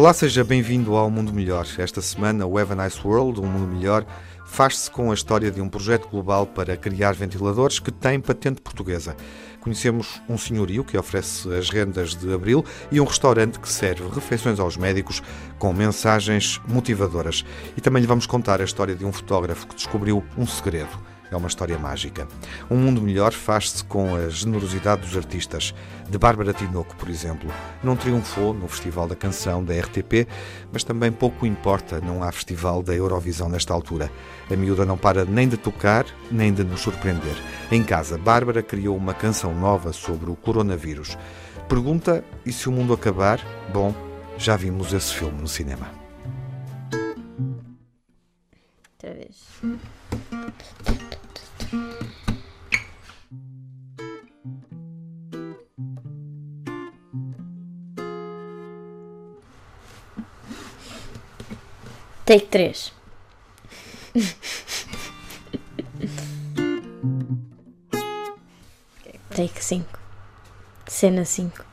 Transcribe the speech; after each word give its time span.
Olá, 0.00 0.14
seja 0.14 0.42
bem-vindo 0.42 0.96
ao 0.96 1.10
Mundo 1.10 1.30
Melhor. 1.30 1.66
Esta 1.76 2.00
semana, 2.00 2.46
o 2.46 2.56
Have 2.56 2.72
a 2.72 2.74
Nice 2.74 2.98
World, 3.06 3.38
um 3.38 3.44
mundo 3.44 3.66
melhor, 3.66 4.06
faz-se 4.46 4.90
com 4.90 5.10
a 5.10 5.14
história 5.14 5.50
de 5.50 5.60
um 5.60 5.68
projeto 5.68 6.08
global 6.08 6.46
para 6.46 6.74
criar 6.74 7.12
ventiladores 7.12 7.78
que 7.78 7.90
tem 7.90 8.18
patente 8.18 8.62
portuguesa. 8.62 9.14
Conhecemos 9.60 10.22
um 10.26 10.38
senhorio 10.38 10.84
que 10.84 10.96
oferece 10.96 11.52
as 11.52 11.68
rendas 11.68 12.14
de 12.14 12.32
abril 12.32 12.64
e 12.90 12.98
um 12.98 13.04
restaurante 13.04 13.60
que 13.60 13.68
serve 13.68 14.08
refeições 14.08 14.58
aos 14.58 14.78
médicos 14.78 15.22
com 15.58 15.70
mensagens 15.70 16.58
motivadoras. 16.66 17.44
E 17.76 17.80
também 17.82 18.00
lhe 18.00 18.08
vamos 18.08 18.24
contar 18.24 18.62
a 18.62 18.64
história 18.64 18.94
de 18.94 19.04
um 19.04 19.12
fotógrafo 19.12 19.66
que 19.66 19.74
descobriu 19.74 20.24
um 20.34 20.46
segredo 20.46 21.09
é 21.30 21.36
uma 21.36 21.48
história 21.48 21.78
mágica. 21.78 22.26
Um 22.70 22.76
mundo 22.76 23.00
melhor 23.00 23.32
faz-se 23.32 23.84
com 23.84 24.14
a 24.14 24.28
generosidade 24.28 25.02
dos 25.02 25.16
artistas. 25.16 25.74
De 26.08 26.18
Bárbara 26.18 26.52
Tinoco, 26.52 26.96
por 26.96 27.08
exemplo, 27.08 27.50
não 27.82 27.96
triunfou 27.96 28.52
no 28.52 28.66
Festival 28.66 29.06
da 29.06 29.14
Canção 29.14 29.62
da 29.62 29.74
RTP, 29.74 30.26
mas 30.72 30.82
também 30.82 31.12
pouco 31.12 31.46
importa, 31.46 32.00
não 32.00 32.22
há 32.22 32.32
festival 32.32 32.82
da 32.82 32.94
Eurovisão 32.94 33.48
nesta 33.48 33.72
altura. 33.72 34.10
A 34.50 34.56
miúda 34.56 34.84
não 34.84 34.98
para 34.98 35.24
nem 35.24 35.48
de 35.48 35.56
tocar, 35.56 36.04
nem 36.30 36.52
de 36.52 36.64
nos 36.64 36.80
surpreender. 36.80 37.36
Em 37.70 37.84
casa, 37.84 38.18
Bárbara 38.18 38.62
criou 38.62 38.96
uma 38.96 39.14
canção 39.14 39.54
nova 39.54 39.92
sobre 39.92 40.30
o 40.30 40.36
coronavírus. 40.36 41.16
Pergunta: 41.68 42.24
e 42.44 42.52
se 42.52 42.68
o 42.68 42.72
mundo 42.72 42.92
acabar? 42.92 43.40
Bom, 43.72 43.94
já 44.36 44.56
vimos 44.56 44.92
esse 44.92 45.14
filme 45.14 45.40
no 45.40 45.46
cinema. 45.46 45.88
Outra 48.94 49.14
vez. 49.14 49.36
Take 62.30 62.46
3. 62.46 62.92
Take 69.34 69.64
5. 69.64 69.98
Cena 70.86 71.24
5. 71.24 71.64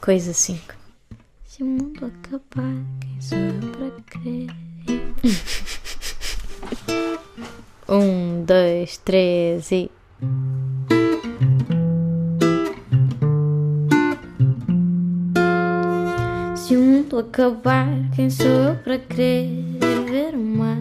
Coisa 0.00 0.32
5. 0.32 0.74
Se 1.44 1.62
o 1.62 1.66
mundo 1.66 2.06
acabar, 2.06 2.72
quem 3.02 3.20
sou 3.20 3.36
eu 3.36 3.70
para 3.70 3.90
querer? 4.22 4.46
um, 7.86 8.44
dois, 8.46 8.96
três 8.96 9.70
e. 9.70 9.90
Se 16.56 16.74
o 16.74 16.80
mundo 16.80 17.18
acabar, 17.18 17.88
quem 18.16 18.30
sou 18.30 18.46
eu 18.46 18.74
para 18.76 18.98
querer 18.98 19.67
ver 20.10 20.34
o 20.34 20.38
mar? 20.38 20.78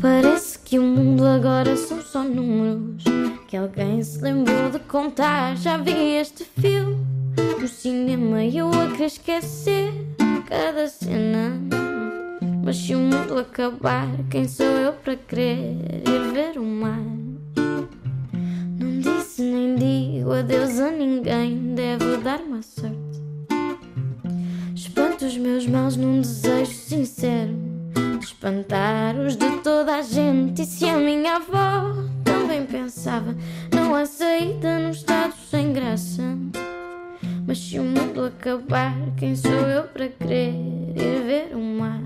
Parece 0.00 0.58
que 0.60 0.78
o 0.78 0.82
mundo 0.82 1.26
agora 1.26 1.76
são 1.76 2.00
só 2.00 2.24
números 2.24 3.04
que 3.48 3.56
alguém 3.56 4.02
se 4.02 4.18
lembrou 4.22 4.70
de 4.70 4.78
contar. 4.80 5.56
Já 5.58 5.76
vi 5.76 6.16
este 6.16 6.44
filme 6.44 6.96
no 7.60 7.68
cinema 7.68 8.42
e 8.42 8.56
eu 8.56 8.70
a 8.70 8.90
querer 8.92 9.06
esquecer 9.06 9.92
cada 10.48 10.88
cena. 10.88 11.60
Mas 12.64 12.76
se 12.76 12.94
o 12.94 12.98
mundo 12.98 13.38
acabar, 13.38 14.08
quem 14.30 14.48
sou 14.48 14.64
eu 14.64 14.94
para 14.94 15.16
querer 15.16 15.76
ir 16.08 16.32
ver 16.32 16.58
o 16.58 16.64
mar? 16.64 17.02
Não 18.78 19.00
disse 19.00 19.42
nem 19.42 19.74
digo 19.74 20.32
adeus 20.32 20.78
a 20.78 20.90
ninguém, 20.90 21.74
deve 21.74 22.16
dar-me 22.18 22.58
a 22.58 22.62
sorte. 22.62 22.99
Espanto 25.00 25.24
os 25.24 25.36
meus 25.38 25.66
males 25.66 25.96
num 25.96 26.20
desejo 26.20 26.74
sincero 26.74 27.54
de 28.18 28.22
espantar 28.22 29.18
os 29.18 29.34
de 29.34 29.50
toda 29.62 29.96
a 29.96 30.02
gente. 30.02 30.60
E 30.60 30.66
se 30.66 30.84
a 30.84 30.98
minha 30.98 31.36
avó 31.36 31.94
também 32.22 32.66
pensava, 32.66 33.34
não 33.74 33.94
há 33.94 34.04
saída 34.04 34.78
num 34.78 34.90
estado 34.90 35.32
sem 35.50 35.72
graça. 35.72 36.22
Mas 37.46 37.56
se 37.60 37.78
o 37.78 37.82
mundo 37.82 38.26
acabar, 38.26 38.94
quem 39.16 39.34
sou 39.34 39.50
eu 39.50 39.84
para 39.84 40.06
querer 40.06 40.52
ir 40.94 41.22
ver 41.24 41.56
o 41.56 41.60
mar? 41.60 42.02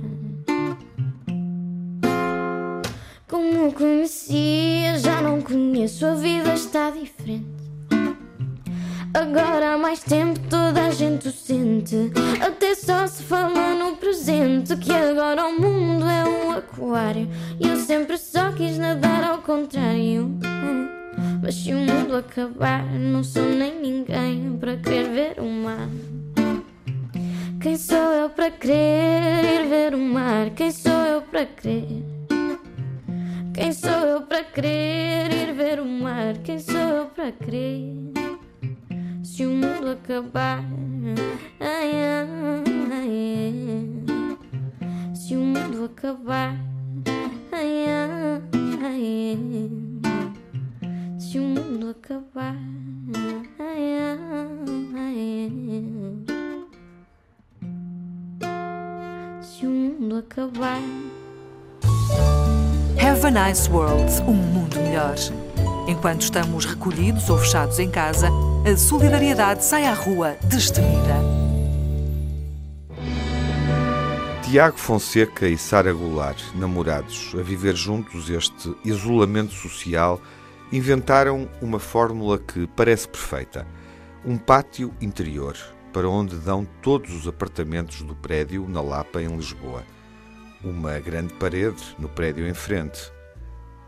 Como 3.26 3.72
conhecia, 3.72 5.00
já 5.00 5.20
não 5.20 5.40
conheço, 5.40 6.06
a 6.06 6.14
vida 6.14 6.54
está 6.54 6.90
diferente. 6.90 7.63
Agora 9.14 9.74
há 9.74 9.78
mais 9.78 10.00
tempo 10.00 10.40
toda 10.50 10.86
a 10.86 10.90
gente 10.90 11.28
o 11.28 11.30
sente. 11.30 12.10
Até 12.44 12.74
só 12.74 13.06
se 13.06 13.22
fala 13.22 13.72
no 13.76 13.96
presente. 13.96 14.76
Que 14.76 14.92
agora 14.92 15.46
o 15.46 15.52
mundo 15.60 16.04
é 16.04 16.24
um 16.24 16.50
aquário. 16.50 17.28
E 17.60 17.68
eu 17.68 17.76
sempre 17.76 18.18
só 18.18 18.50
quis 18.50 18.76
nadar 18.76 19.22
ao 19.22 19.38
contrário. 19.38 20.36
Mas 21.40 21.54
se 21.54 21.72
o 21.72 21.78
mundo 21.78 22.16
acabar, 22.16 22.84
não 22.92 23.22
sou 23.22 23.44
nem 23.44 23.80
ninguém 23.80 24.58
para 24.58 24.76
querer 24.78 25.08
ver 25.08 25.40
o 25.40 25.48
mar. 25.48 25.88
Quem 27.62 27.76
sou 27.76 27.96
eu 27.96 28.28
para 28.30 28.50
querer 28.50 29.44
ir 29.44 29.68
ver 29.68 29.94
o 29.94 29.98
mar? 29.98 30.50
Quem 30.56 30.72
sou 30.72 30.92
eu 30.92 31.22
para 31.22 31.46
querer? 31.46 32.04
Quem 33.54 33.72
sou 33.72 33.90
eu 33.90 34.22
para 34.22 34.42
querer 34.42 35.32
ir 35.32 35.52
ver 35.54 35.78
o 35.78 35.86
mar? 35.86 36.36
Quem 36.42 36.58
sou 36.58 36.74
eu 36.74 37.06
para 37.06 37.30
querer? 37.30 38.13
Se 39.34 39.44
o 39.44 39.50
mundo 39.50 39.90
acabar, 39.90 40.62
ai, 41.58 41.90
ai, 42.92 43.52
se 45.12 45.34
o 45.34 45.40
mundo 45.40 45.86
acabar, 45.86 46.54
se 51.18 51.40
o 51.40 51.42
mundo 51.42 51.90
acabar, 51.90 52.54
se 59.42 59.66
o 59.66 59.70
mundo 59.70 60.16
acabar. 60.18 60.80
Have 63.00 63.26
a 63.26 63.30
nice 63.32 63.68
world, 63.68 64.12
um 64.28 64.34
mundo 64.34 64.76
melhor. 64.76 65.16
Enquanto 65.88 66.20
estamos 66.20 66.64
recolhidos 66.64 67.28
ou 67.28 67.36
fechados 67.38 67.80
em 67.80 67.90
casa, 67.90 68.28
a 68.66 68.78
solidariedade 68.78 69.62
sai 69.62 69.84
à 69.84 69.92
rua 69.92 70.38
destemida. 70.44 71.20
Tiago 74.42 74.78
Fonseca 74.78 75.46
e 75.46 75.58
Sara 75.58 75.92
Goulart, 75.92 76.42
namorados, 76.54 77.34
a 77.38 77.42
viver 77.42 77.76
juntos 77.76 78.30
este 78.30 78.74
isolamento 78.82 79.52
social, 79.52 80.18
inventaram 80.72 81.46
uma 81.60 81.78
fórmula 81.78 82.38
que 82.38 82.66
parece 82.68 83.06
perfeita. 83.06 83.66
Um 84.24 84.38
pátio 84.38 84.94
interior, 84.98 85.54
para 85.92 86.08
onde 86.08 86.36
dão 86.36 86.66
todos 86.80 87.14
os 87.14 87.28
apartamentos 87.28 88.00
do 88.00 88.16
prédio 88.16 88.66
na 88.66 88.80
Lapa, 88.80 89.20
em 89.20 89.36
Lisboa. 89.36 89.82
Uma 90.62 90.98
grande 91.00 91.34
parede 91.34 91.82
no 91.98 92.08
prédio 92.08 92.48
em 92.48 92.54
frente. 92.54 93.12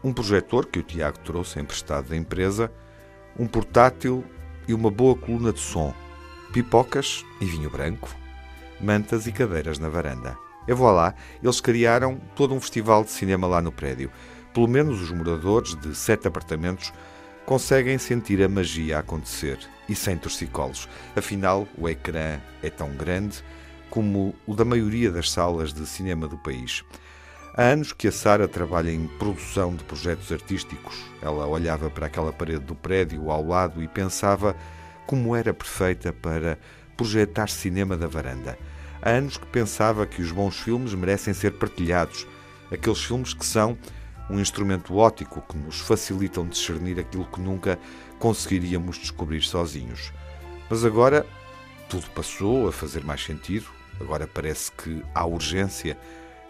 Um 0.04 0.12
projetor 0.12 0.66
que 0.66 0.80
o 0.80 0.82
Tiago 0.82 1.18
trouxe 1.20 1.58
emprestado 1.58 2.10
da 2.10 2.16
empresa, 2.16 2.70
um 3.38 3.46
portátil 3.46 4.22
e 4.68 4.74
uma 4.74 4.90
boa 4.90 5.16
coluna 5.16 5.52
de 5.52 5.60
som, 5.60 5.94
pipocas 6.52 7.24
e 7.40 7.44
vinho 7.44 7.70
branco, 7.70 8.08
mantas 8.80 9.26
e 9.26 9.32
cadeiras 9.32 9.78
na 9.78 9.88
varanda. 9.88 10.36
E 10.66 10.74
voilà, 10.74 11.14
eles 11.42 11.60
criaram 11.60 12.20
todo 12.34 12.54
um 12.54 12.60
festival 12.60 13.04
de 13.04 13.10
cinema 13.10 13.46
lá 13.46 13.62
no 13.62 13.70
prédio. 13.70 14.10
Pelo 14.52 14.66
menos 14.66 15.00
os 15.00 15.10
moradores 15.10 15.74
de 15.76 15.94
sete 15.94 16.26
apartamentos 16.26 16.92
conseguem 17.44 17.98
sentir 17.98 18.42
a 18.42 18.48
magia 18.48 18.98
acontecer 18.98 19.58
e 19.88 19.94
sem 19.94 20.16
torcicolos. 20.16 20.88
Afinal, 21.14 21.68
o 21.78 21.88
ecrã 21.88 22.40
é 22.62 22.68
tão 22.68 22.90
grande 22.90 23.44
como 23.88 24.34
o 24.46 24.54
da 24.54 24.64
maioria 24.64 25.10
das 25.10 25.30
salas 25.30 25.72
de 25.72 25.86
cinema 25.86 26.26
do 26.26 26.36
país. 26.36 26.84
Há 27.58 27.62
anos 27.62 27.90
que 27.90 28.06
a 28.06 28.12
Sara 28.12 28.46
trabalha 28.46 28.90
em 28.90 29.06
produção 29.06 29.74
de 29.74 29.82
projetos 29.82 30.30
artísticos. 30.30 30.94
Ela 31.22 31.46
olhava 31.46 31.88
para 31.88 32.04
aquela 32.04 32.30
parede 32.30 32.66
do 32.66 32.74
prédio 32.74 33.30
ao 33.30 33.42
lado 33.46 33.82
e 33.82 33.88
pensava 33.88 34.54
como 35.06 35.34
era 35.34 35.54
perfeita 35.54 36.12
para 36.12 36.58
projetar 36.98 37.48
cinema 37.48 37.96
da 37.96 38.06
varanda. 38.06 38.58
Há 39.00 39.08
anos 39.08 39.38
que 39.38 39.46
pensava 39.46 40.06
que 40.06 40.20
os 40.20 40.30
bons 40.30 40.60
filmes 40.60 40.92
merecem 40.92 41.32
ser 41.32 41.52
partilhados, 41.52 42.26
aqueles 42.70 43.02
filmes 43.02 43.32
que 43.32 43.46
são 43.46 43.78
um 44.28 44.38
instrumento 44.38 44.94
óptico 44.94 45.40
que 45.40 45.56
nos 45.56 45.80
facilitam 45.80 46.46
discernir 46.46 47.00
aquilo 47.00 47.24
que 47.24 47.40
nunca 47.40 47.78
conseguiríamos 48.18 48.98
descobrir 48.98 49.40
sozinhos. 49.40 50.12
Mas 50.68 50.84
agora 50.84 51.24
tudo 51.88 52.06
passou 52.10 52.68
a 52.68 52.72
fazer 52.72 53.02
mais 53.02 53.24
sentido, 53.24 53.66
agora 53.98 54.26
parece 54.26 54.70
que 54.72 55.02
há 55.14 55.24
urgência 55.24 55.96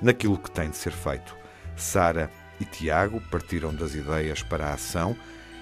naquilo 0.00 0.38
que 0.38 0.50
tem 0.50 0.70
de 0.70 0.76
ser 0.76 0.92
feito. 0.92 1.36
Sara 1.76 2.30
e 2.60 2.64
Tiago 2.64 3.20
partiram 3.30 3.74
das 3.74 3.94
ideias 3.94 4.42
para 4.42 4.66
a 4.66 4.74
ação 4.74 5.16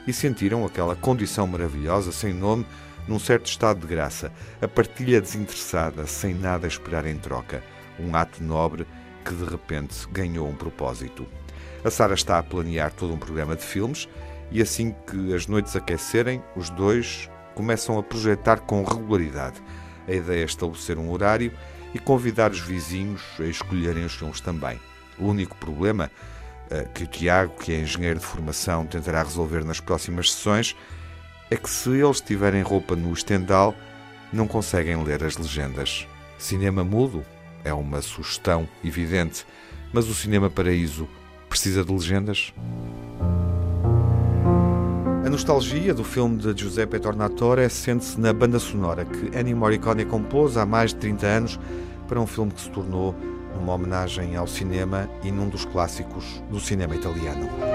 e 0.06 0.12
sentiram 0.12 0.64
aquela 0.64 0.94
condição 0.94 1.46
maravilhosa, 1.46 2.12
sem 2.12 2.32
nome, 2.32 2.66
num 3.08 3.19
certo 3.19 3.46
estado 3.46 3.81
de 3.81 3.86
graça, 3.86 4.32
a 4.62 4.69
partilha 4.69 5.20
desinteressada, 5.20 6.06
sem 6.06 6.34
nada 6.34 6.66
a 6.66 6.69
esperar 6.69 7.06
em 7.06 7.16
troca, 7.16 7.62
um 7.98 8.14
ato 8.16 8.42
nobre 8.42 8.86
que 9.25 9.34
de 9.34 9.44
repente 9.44 10.06
ganhou 10.10 10.48
um 10.48 10.54
propósito. 10.54 11.26
A 11.84 11.90
Sara 11.90 12.14
está 12.14 12.38
a 12.38 12.42
planear 12.42 12.92
todo 12.92 13.12
um 13.12 13.19
programa 13.19 13.56
de 13.56 13.62
filmes 13.62 14.08
e 14.50 14.62
assim 14.62 14.94
que 15.06 15.34
as 15.34 15.46
noites 15.46 15.76
aquecerem, 15.76 16.42
os 16.56 16.70
dois 16.70 17.28
começam 17.54 17.98
a 17.98 18.02
projetar 18.02 18.60
com 18.60 18.82
regularidade. 18.84 19.62
A 20.06 20.12
ideia 20.12 20.42
é 20.42 20.44
estabelecer 20.44 20.98
um 20.98 21.10
horário 21.10 21.52
e 21.94 21.99
convidar 21.99 22.50
os 22.50 22.61
vizinhos 22.61 23.23
a 23.38 23.44
escolherem 23.44 24.05
os 24.05 24.14
filmes 24.14 24.41
também. 24.41 24.79
O 25.17 25.26
único 25.26 25.56
problema 25.56 26.11
eh, 26.70 26.87
que 26.93 27.05
o 27.05 27.06
Tiago, 27.06 27.55
que 27.56 27.73
é 27.73 27.81
engenheiro 27.81 28.19
de 28.19 28.26
formação, 28.26 28.85
tentará 28.85 29.23
resolver 29.23 29.64
nas 29.64 29.81
próximas 29.81 30.32
sessões 30.32 30.76
é 31.50 31.56
que 31.56 31.70
se 31.70 31.91
eles 31.91 32.20
tiverem 32.20 32.62
roupa 32.62 32.96
no 32.96 33.12
estendal, 33.12 33.75
não 34.32 34.49
conseguem 34.49 35.02
ler 35.05 35.23
as 35.23 35.37
legendas. 35.37 36.08
Cinema 36.38 36.82
mudo 36.82 37.25
é 37.62 37.73
uma 37.73 38.02
sugestão 38.02 38.69
evidente, 38.85 39.46
mas 39.93 40.08
o 40.08 40.14
Cinema 40.14 40.50
Paraíso 40.50 41.08
precisa 41.49 41.85
de 41.85 41.93
legendas? 41.93 42.52
A 45.25 45.31
nostalgia 45.31 45.94
do 45.94 46.02
filme 46.02 46.38
de 46.38 46.61
Giuseppe 46.61 46.99
Tornatore 46.99 47.69
sente-se 47.70 48.19
na 48.20 48.32
banda 48.32 48.58
sonora 48.58 49.05
que 49.05 49.38
Ennio 49.38 49.56
Morricone 49.56 50.05
compôs 50.05 50.56
há 50.56 50.67
mais 50.67 50.91
de 50.91 50.96
30 50.96 51.26
anos 51.26 51.61
para 52.06 52.21
um 52.21 52.27
filme 52.27 52.53
que 52.53 52.61
se 52.61 52.71
tornou 52.71 53.15
uma 53.61 53.75
homenagem 53.75 54.37
ao 54.37 54.47
cinema 54.47 55.09
e 55.23 55.31
num 55.31 55.49
dos 55.49 55.65
clássicos 55.65 56.43
do 56.51 56.59
cinema 56.59 56.95
italiano. 56.95 57.74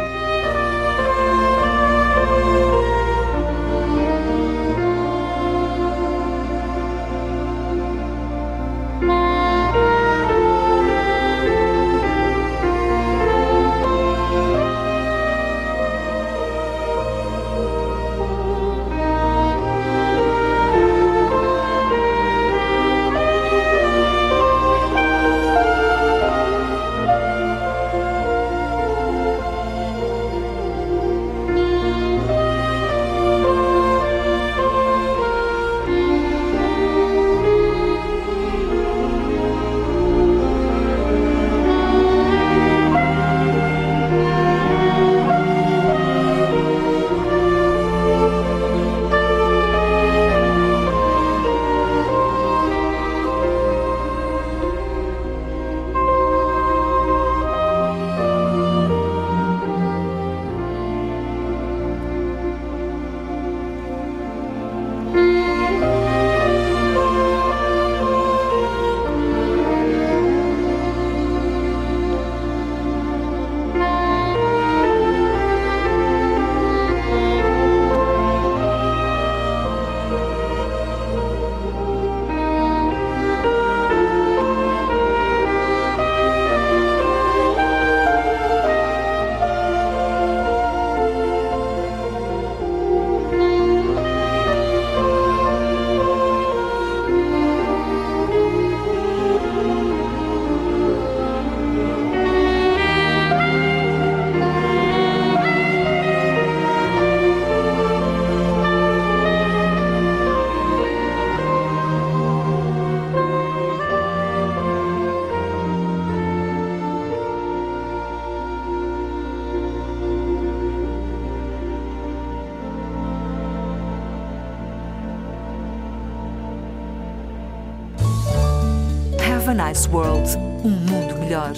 Nice 129.59 129.89
World 129.89 130.37
um 130.63 130.69
mundo 130.69 131.19
melhor. 131.19 131.51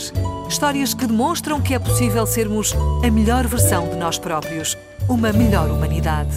Histórias 0.50 0.92
que 0.92 1.06
demonstram 1.06 1.62
que 1.62 1.76
é 1.76 1.78
possível 1.78 2.26
sermos 2.26 2.74
a 3.06 3.12
melhor 3.12 3.46
versão 3.46 3.88
de 3.90 3.96
nós 3.96 4.18
próprios, 4.18 4.76
uma 5.08 5.32
melhor 5.32 5.70
humanidade. 5.70 6.36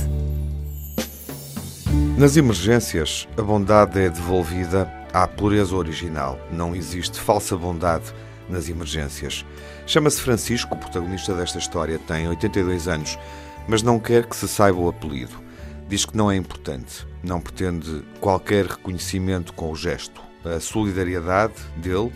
Nas 2.19 2.37
emergências, 2.37 3.27
a 3.39 3.41
bondade 3.41 3.99
é 3.99 4.11
devolvida 4.11 4.93
à 5.11 5.27
pureza 5.27 5.75
original. 5.75 6.39
Não 6.53 6.77
existe 6.77 7.19
falsa 7.19 7.57
bondade 7.57 8.13
nas 8.47 8.69
emergências. 8.69 9.43
Chama-se 9.87 10.21
Francisco, 10.21 10.75
o 10.75 10.79
protagonista 10.79 11.33
desta 11.33 11.57
história, 11.57 11.99
tem 11.99 12.29
82 12.29 12.89
anos, 12.89 13.19
mas 13.67 13.83
não 13.83 13.99
quer 13.99 14.27
que 14.27 14.37
se 14.37 14.47
saiba 14.47 14.79
o 14.79 14.89
apelido. 14.91 15.43
Diz 15.89 16.05
que 16.05 16.15
não 16.15 16.31
é 16.31 16.37
importante, 16.37 17.07
não 17.23 17.41
pretende 17.41 18.05
qualquer 18.21 18.67
reconhecimento 18.67 19.55
com 19.55 19.71
o 19.71 19.75
gesto. 19.75 20.34
A 20.45 20.61
solidariedade 20.61 21.55
dele 21.77 22.13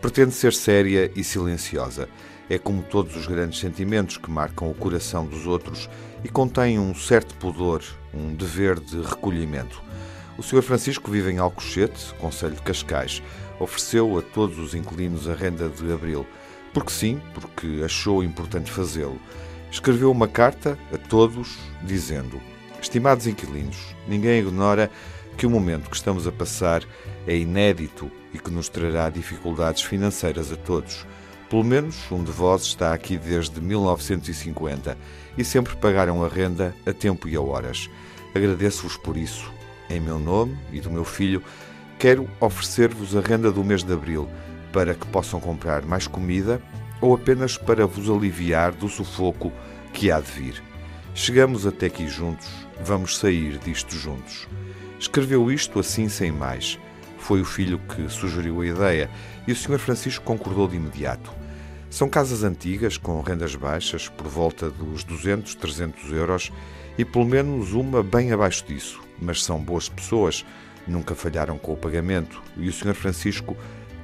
pretende 0.00 0.32
ser 0.32 0.52
séria 0.52 1.10
e 1.14 1.22
silenciosa. 1.22 2.08
É 2.48 2.58
como 2.58 2.82
todos 2.82 3.14
os 3.14 3.26
grandes 3.26 3.60
sentimentos 3.60 4.16
que 4.16 4.30
marcam 4.30 4.70
o 4.70 4.74
coração 4.74 5.26
dos 5.26 5.46
outros 5.46 5.88
e 6.24 6.28
contém 6.28 6.78
um 6.78 6.94
certo 6.94 7.34
pudor, 7.36 7.82
um 8.12 8.34
dever 8.34 8.80
de 8.80 9.00
recolhimento. 9.02 9.82
O 10.38 10.42
Sr. 10.42 10.62
Francisco 10.62 11.10
vive 11.10 11.30
em 11.30 11.38
Alcochete, 11.38 12.14
Conselho 12.14 12.54
de 12.54 12.62
Cascais. 12.62 13.22
Ofereceu 13.60 14.18
a 14.18 14.22
todos 14.22 14.58
os 14.58 14.74
inquilinos 14.74 15.28
a 15.28 15.34
renda 15.34 15.68
de 15.68 15.92
abril. 15.92 16.26
Porque 16.72 16.90
sim, 16.90 17.20
porque 17.34 17.82
achou 17.84 18.24
importante 18.24 18.70
fazê-lo. 18.70 19.20
Escreveu 19.70 20.10
uma 20.10 20.26
carta 20.26 20.78
a 20.92 20.96
todos 20.96 21.58
dizendo: 21.82 22.40
Estimados 22.80 23.26
inquilinos, 23.26 23.94
ninguém 24.08 24.40
ignora 24.40 24.90
que 25.36 25.46
o 25.46 25.50
momento 25.50 25.90
que 25.90 25.96
estamos 25.96 26.26
a 26.26 26.32
passar 26.32 26.84
é 27.26 27.36
inédito 27.36 28.10
e 28.32 28.38
que 28.38 28.50
nos 28.50 28.68
trará 28.68 29.10
dificuldades 29.10 29.82
financeiras 29.82 30.52
a 30.52 30.56
todos. 30.56 31.06
Pelo 31.48 31.64
menos 31.64 32.10
um 32.12 32.22
de 32.22 32.30
vós 32.30 32.62
está 32.62 32.94
aqui 32.94 33.18
desde 33.18 33.60
1950 33.60 34.96
e 35.36 35.44
sempre 35.44 35.74
pagaram 35.76 36.24
a 36.24 36.28
renda 36.28 36.74
a 36.86 36.92
tempo 36.92 37.28
e 37.28 37.34
a 37.34 37.40
horas. 37.40 37.90
Agradeço-vos 38.34 38.96
por 38.96 39.16
isso. 39.16 39.52
Em 39.88 40.00
meu 40.00 40.18
nome 40.18 40.56
e 40.72 40.80
do 40.80 40.90
meu 40.90 41.04
filho, 41.04 41.42
quero 41.98 42.28
oferecer-vos 42.40 43.16
a 43.16 43.20
renda 43.20 43.50
do 43.50 43.64
mês 43.64 43.82
de 43.82 43.92
abril 43.92 44.28
para 44.72 44.94
que 44.94 45.06
possam 45.06 45.40
comprar 45.40 45.84
mais 45.84 46.06
comida 46.06 46.62
ou 47.00 47.14
apenas 47.14 47.56
para 47.56 47.86
vos 47.86 48.08
aliviar 48.08 48.72
do 48.72 48.88
sufoco 48.88 49.52
que 49.92 50.10
há 50.10 50.20
de 50.20 50.30
vir. 50.30 50.62
Chegamos 51.14 51.66
até 51.66 51.86
aqui 51.86 52.06
juntos, 52.06 52.48
vamos 52.84 53.18
sair 53.18 53.58
disto 53.58 53.96
juntos. 53.96 54.46
Escreveu 54.98 55.50
isto 55.50 55.80
assim 55.80 56.08
sem 56.08 56.30
mais. 56.30 56.78
Foi 57.20 57.40
o 57.40 57.44
filho 57.44 57.78
que 57.78 58.08
sugeriu 58.08 58.60
a 58.60 58.66
ideia 58.66 59.10
e 59.46 59.52
o 59.52 59.56
Sr. 59.56 59.78
Francisco 59.78 60.24
concordou 60.24 60.66
de 60.66 60.76
imediato. 60.76 61.30
São 61.88 62.08
casas 62.08 62.42
antigas, 62.42 62.96
com 62.96 63.20
rendas 63.20 63.54
baixas, 63.54 64.08
por 64.08 64.26
volta 64.26 64.70
dos 64.70 65.04
200, 65.04 65.54
300 65.54 66.12
euros, 66.12 66.52
e 66.96 67.04
pelo 67.04 67.26
menos 67.26 67.72
uma 67.72 68.02
bem 68.02 68.32
abaixo 68.32 68.64
disso. 68.66 69.00
Mas 69.20 69.42
são 69.42 69.58
boas 69.58 69.88
pessoas, 69.88 70.44
nunca 70.86 71.14
falharam 71.14 71.58
com 71.58 71.72
o 71.72 71.76
pagamento, 71.76 72.42
e 72.56 72.68
o 72.68 72.72
Sr. 72.72 72.94
Francisco 72.94 73.56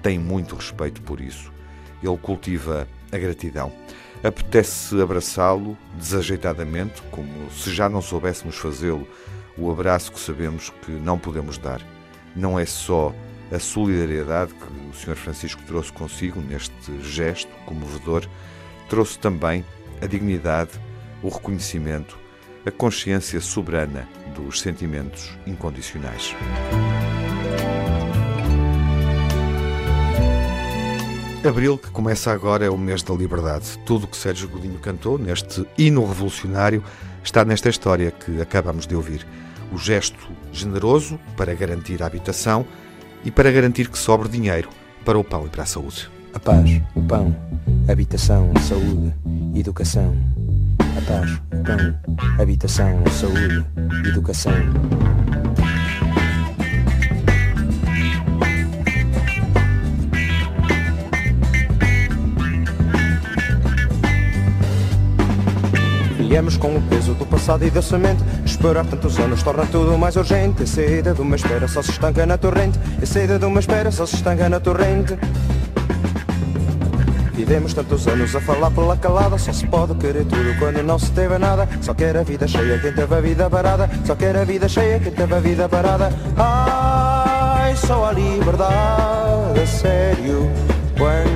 tem 0.03 0.19
muito 0.19 0.57
respeito 0.57 1.01
por 1.03 1.21
isso. 1.21 1.53
Ele 2.03 2.17
cultiva 2.19 2.87
a 3.11 3.19
gratidão. 3.19 3.73
Apetece 4.23 5.01
abraçá-lo 5.01 5.77
desajeitadamente, 5.97 7.03
como 7.11 7.51
se 7.51 7.73
já 7.73 7.89
não 7.89 8.03
soubéssemos 8.03 8.57
fazê-lo 8.57 9.07
o 9.57 9.71
abraço 9.71 10.13
que 10.13 10.21
sabemos 10.21 10.71
que 10.85 10.91
não 10.91 11.19
podemos 11.19 11.57
dar. 11.57 11.96
Não 12.37 12.59
é 12.59 12.67
só 12.67 13.15
a 13.51 13.59
solidariedade 13.59 14.53
que 14.53 14.67
o 14.91 14.93
Sr. 14.93 15.17
Francisco 15.17 15.63
trouxe 15.67 15.91
consigo 15.91 16.41
neste 16.41 17.01
gesto 17.01 17.51
comovedor, 17.65 18.29
trouxe 18.89 19.19
também 19.19 19.65
a 20.03 20.07
dignidade, 20.07 20.73
o 21.23 21.29
reconhecimento, 21.29 22.19
a 22.67 22.71
consciência 22.71 23.41
soberana 23.41 24.07
dos 24.35 24.61
sentimentos 24.61 25.37
incondicionais. 25.47 26.35
Abril, 31.47 31.79
que 31.79 31.91
começa 31.91 32.33
agora, 32.33 32.67
é 32.67 32.71
o 32.71 32.77
mês 32.77 33.05
da 33.05 33.15
liberdade. 33.15 33.79
Tudo 33.87 34.05
o 34.05 34.09
que 34.09 34.17
Sérgio 34.17 34.49
Godinho 34.49 34.81
cantou 34.81 35.17
neste 35.17 35.65
hino 35.79 36.05
revolucionário 36.05 36.83
está 37.23 37.45
nesta 37.45 37.69
história 37.69 38.11
que 38.11 38.43
acabamos 38.43 38.85
de 38.85 38.97
ouvir. 38.97 39.25
O 39.73 39.79
gesto 39.79 40.29
generoso 40.53 41.19
para 41.37 41.55
garantir 41.55 42.03
a 42.03 42.07
habitação 42.07 42.67
e 43.25 43.31
para 43.31 43.51
garantir 43.51 43.89
que 43.89 43.99
sobre 43.99 44.29
dinheiro 44.29 44.69
para 45.05 45.19
o 45.19 45.25
pão 45.25 45.47
e 45.47 45.49
para 45.49 45.63
a 45.63 45.67
saúde. 45.67 46.11
A 46.35 46.39
paz, 46.39 46.83
o 46.95 47.03
pão, 47.03 47.35
habitação, 47.89 48.53
saúde, 48.69 49.15
educação. 49.55 50.15
A 50.81 51.01
paz, 51.03 51.31
o 51.33 51.63
pão, 51.65 52.41
habitação, 52.41 53.03
saúde, 53.11 53.65
educação. 54.09 54.53
Viemos 66.37 66.59
com 66.59 66.77
o 66.77 66.83
peso 66.83 67.15
do 67.15 67.25
passado 67.25 67.65
e 67.65 67.71
da 67.71 67.81
semente 67.81 68.23
Esperar 68.45 68.85
tantos 68.85 69.19
anos 69.19 69.43
torna 69.43 69.65
tudo 69.65 69.97
mais 69.97 70.17
urgente. 70.17 70.65
A 70.65 70.67
saída 70.67 71.15
de 71.15 71.23
uma 71.23 71.35
espera 71.35 71.67
só 71.67 71.81
se 71.81 71.93
estanca 71.93 72.27
na 72.27 72.37
torrente. 72.37 72.79
A 73.01 73.07
saída 73.07 73.39
de 73.39 73.47
uma 73.47 73.59
espera 73.59 73.91
só 73.91 74.05
se 74.05 74.17
estanca 74.17 74.47
na 74.47 74.61
torrente. 74.61 75.17
Vivemos 77.33 77.73
tantos 77.73 78.07
anos 78.07 78.37
a 78.37 78.41
falar 78.43 78.71
pela 78.71 78.99
calada. 78.99 79.39
Só 79.39 79.51
se 79.51 79.67
pode 79.67 79.95
querer 79.95 80.27
tudo 80.27 80.59
quando 80.59 80.83
não 80.83 80.99
se 80.99 81.11
teve 81.13 81.39
nada. 81.39 81.67
Só 81.81 81.95
quer 81.95 82.15
a 82.19 82.23
vida 82.23 82.47
cheia 82.47 82.79
quem 82.81 82.93
teve 82.93 83.15
a 83.15 83.21
vida 83.23 83.49
parada. 83.49 83.89
Só 84.05 84.15
quer 84.15 84.37
a 84.37 84.45
vida 84.45 84.69
cheia 84.69 85.01
quem 85.01 85.13
teve 85.13 85.35
a 85.35 85.41
vida 85.41 85.67
parada. 85.71 86.13
Ai, 86.37 87.75
só 87.77 88.11
a 88.11 88.13
liberdade, 88.13 89.59
a 89.59 89.67
sério. 89.67 90.51
Quando 90.99 91.36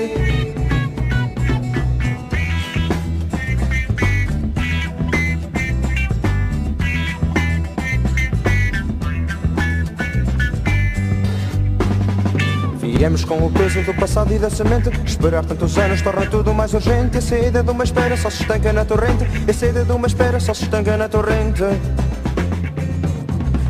Viemos 13.11 13.25
com 13.25 13.45
o 13.45 13.51
peso 13.51 13.81
do 13.81 13.93
passado 13.93 14.33
e 14.33 14.39
da 14.39 14.49
semente 14.49 14.89
Esperar 15.05 15.43
tantos 15.43 15.77
anos 15.77 16.01
torna 16.01 16.25
tudo 16.27 16.53
mais 16.53 16.73
urgente. 16.73 17.17
A 17.17 17.21
saída 17.21 17.61
de 17.61 17.69
uma 17.69 17.83
espera 17.83 18.15
só 18.15 18.29
se 18.29 18.43
estanca 18.43 18.71
na 18.71 18.85
torrente. 18.85 19.25
A 19.49 19.53
saída 19.53 19.83
de 19.83 19.91
uma 19.91 20.07
espera 20.07 20.39
só 20.39 20.53
se 20.53 20.63
estanca 20.63 20.95
na 20.95 21.09
torrente. 21.09 21.61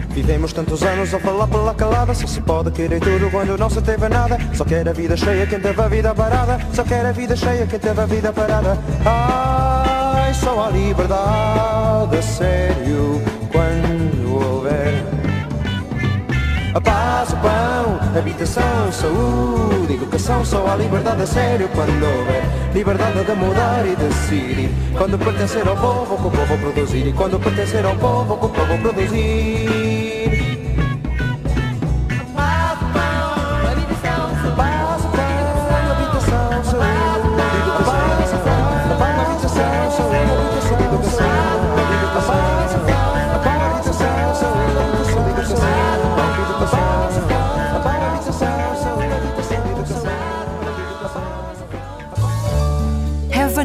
Vivemos 0.09 0.53
tantos 0.53 0.83
anos 0.83 1.11
a 1.11 1.19
falar 1.19 1.47
pela 1.47 1.73
calada. 1.73 2.13
Só 2.13 2.27
se 2.27 2.39
pode 2.39 2.69
querer 2.69 2.99
tudo 2.99 3.31
quando 3.31 3.57
não 3.57 3.67
se 3.67 3.81
teve 3.81 4.07
nada. 4.09 4.37
Só 4.53 4.63
quer 4.63 4.87
a 4.87 4.93
vida 4.93 5.17
cheia 5.17 5.47
quem 5.47 5.59
teve 5.59 5.81
a 5.81 5.87
vida 5.87 6.13
parada. 6.13 6.59
Só 6.71 6.83
quer 6.83 7.03
a 7.03 7.11
vida 7.11 7.35
cheia 7.35 7.65
quem 7.65 7.79
teve 7.79 7.99
a 7.99 8.05
vida 8.05 8.31
parada. 8.31 8.77
Ai, 9.03 10.31
só 10.35 10.67
a 10.67 10.69
liberdade, 10.69 12.15
a 12.15 12.21
sério 12.21 13.19
Quando 13.51 14.35
houver 14.35 15.03
a 16.73 16.79
paz, 16.79 17.33
o 17.33 17.37
pão, 17.37 17.70
habitação, 18.19 18.91
saúde, 18.91 19.93
educação 19.93 20.43
Só 20.45 20.67
há 20.67 20.75
liberdade 20.75 21.21
a 21.21 21.27
sério 21.27 21.69
quando 21.73 22.03
houver 22.03 22.61
Liberdade 22.73 23.25
de 23.25 23.33
mudar 23.33 23.85
e 23.85 23.95
decidir. 23.97 24.69
Quando 24.97 25.19
pertencer 25.19 25.67
ao 25.67 25.75
povo, 25.75 26.15
com 26.15 26.29
o 26.29 26.31
povo 26.31 26.57
produzir. 26.57 27.05
E 27.05 27.11
quando 27.11 27.37
pertencer 27.37 27.85
ao 27.85 27.95
povo, 27.97 28.37
com 28.37 28.45
o 28.45 28.49
povo 28.49 28.77
produzir 28.77 30.00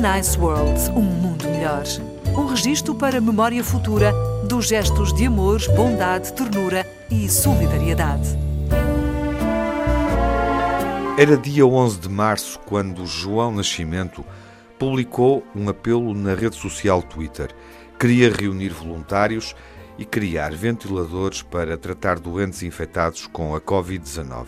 Nice 0.07 0.39
World, 0.39 0.79
um 0.91 1.03
mundo 1.03 1.49
melhor. 1.49 1.83
Um 2.29 2.47
registro 2.47 2.95
para 2.95 3.21
memória 3.21 3.65
futura 3.65 4.13
dos 4.49 4.69
gestos 4.69 5.13
de 5.13 5.27
amor, 5.27 5.61
bondade, 5.75 6.33
ternura 6.33 6.87
e 7.11 7.29
solidariedade. 7.29 8.39
Era 11.19 11.37
dia 11.37 11.67
11 11.67 11.99
de 11.99 12.09
março 12.09 12.61
quando 12.61 13.05
João 13.05 13.51
Nascimento 13.51 14.25
publicou 14.79 15.45
um 15.53 15.69
apelo 15.69 16.15
na 16.15 16.35
rede 16.37 16.55
social 16.55 17.03
Twitter. 17.03 17.51
Queria 17.99 18.33
reunir 18.33 18.69
voluntários 18.69 19.57
e 19.99 20.05
criar 20.05 20.53
ventiladores 20.53 21.43
para 21.43 21.77
tratar 21.77 22.21
doentes 22.21 22.63
infectados 22.63 23.27
com 23.27 23.57
a 23.57 23.61
Covid-19. 23.61 24.47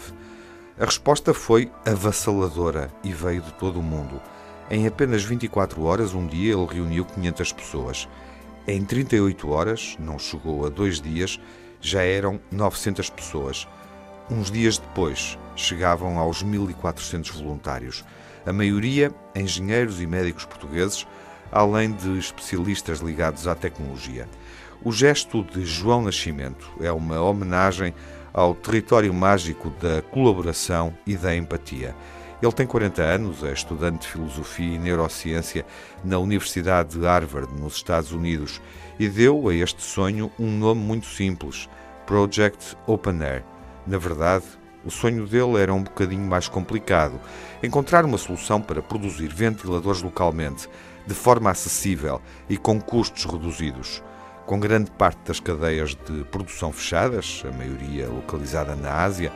A 0.79 0.85
resposta 0.85 1.35
foi 1.35 1.69
avassaladora 1.85 2.93
e 3.03 3.13
veio 3.13 3.43
de 3.43 3.53
todo 3.55 3.81
o 3.81 3.83
mundo. 3.83 4.23
Em 4.71 4.87
apenas 4.87 5.25
24 5.25 5.83
horas, 5.83 6.13
um 6.13 6.27
dia, 6.27 6.53
ele 6.53 6.67
reuniu 6.67 7.05
500 7.05 7.53
pessoas. 7.53 8.09
Em 8.67 8.85
38 8.85 9.49
horas, 9.49 9.97
não 9.99 10.19
chegou 10.19 10.67
a 10.67 10.69
dois 10.69 11.01
dias, 11.01 11.41
já 11.81 12.03
eram 12.03 12.39
900 12.53 13.09
pessoas. 13.09 13.67
Uns 14.31 14.51
dias 14.51 14.77
depois, 14.77 15.39
chegavam 15.57 16.19
aos 16.19 16.45
1.400 16.45 17.33
voluntários, 17.33 18.05
a 18.45 18.53
maioria 18.53 19.11
engenheiros 19.35 20.03
e 20.03 20.07
médicos 20.07 20.45
portugueses, 20.45 21.07
além 21.51 21.93
de 21.93 22.19
especialistas 22.19 22.99
ligados 22.99 23.49
à 23.49 23.55
tecnologia. 23.55 24.29
O 24.85 24.93
gesto 24.93 25.43
de 25.43 25.65
João 25.65 26.03
Nascimento 26.03 26.71
é 26.79 26.93
uma 26.93 27.21
homenagem 27.23 27.95
ao 28.35 28.55
território 28.55 29.13
mágico 29.15 29.71
da 29.81 30.03
colaboração 30.03 30.95
e 31.07 31.17
da 31.17 31.35
empatia. 31.35 31.95
Ele 32.41 32.53
tem 32.53 32.67
40 32.67 33.03
anos, 33.03 33.43
é 33.43 33.53
estudante 33.53 34.03
de 34.03 34.13
filosofia 34.13 34.77
e 34.77 34.79
neurociência 34.79 35.67
na 36.05 36.19
Universidade 36.19 36.97
de 36.97 37.05
Harvard, 37.05 37.53
nos 37.61 37.75
Estados 37.75 38.13
Unidos, 38.13 38.61
e 38.99 39.09
deu 39.09 39.49
a 39.49 39.55
este 39.55 39.83
sonho 39.83 40.31
um 40.39 40.51
nome 40.57 40.81
muito 40.81 41.07
simples: 41.07 41.69
Project 42.07 42.77
Open 42.87 43.23
Air. 43.25 43.45
Na 43.85 43.99
verdade, 43.99 44.45
o 44.85 44.91
sonho 44.91 45.27
dele 45.27 45.61
era 45.61 45.75
um 45.75 45.83
bocadinho 45.83 46.25
mais 46.25 46.49
complicado: 46.49 47.21
encontrar 47.61 48.05
uma 48.05 48.19
solução 48.19 48.61
para 48.61 48.81
produzir 48.81 49.29
ventiladores 49.29 50.01
localmente, 50.01 50.69
de 51.07 51.15
forma 51.15 51.51
acessível 51.51 52.23
e 52.49 52.57
com 52.57 52.81
custos 52.81 53.25
reduzidos. 53.25 54.01
Com 54.47 54.61
grande 54.61 54.91
parte 54.93 55.19
das 55.27 55.41
cadeias 55.41 55.91
de 56.07 56.25
produção 56.31 56.73
fechadas, 56.73 57.43
a 57.47 57.55
maioria 57.55 58.09
localizada 58.09 58.75
na 58.77 59.03
Ásia, 59.03 59.33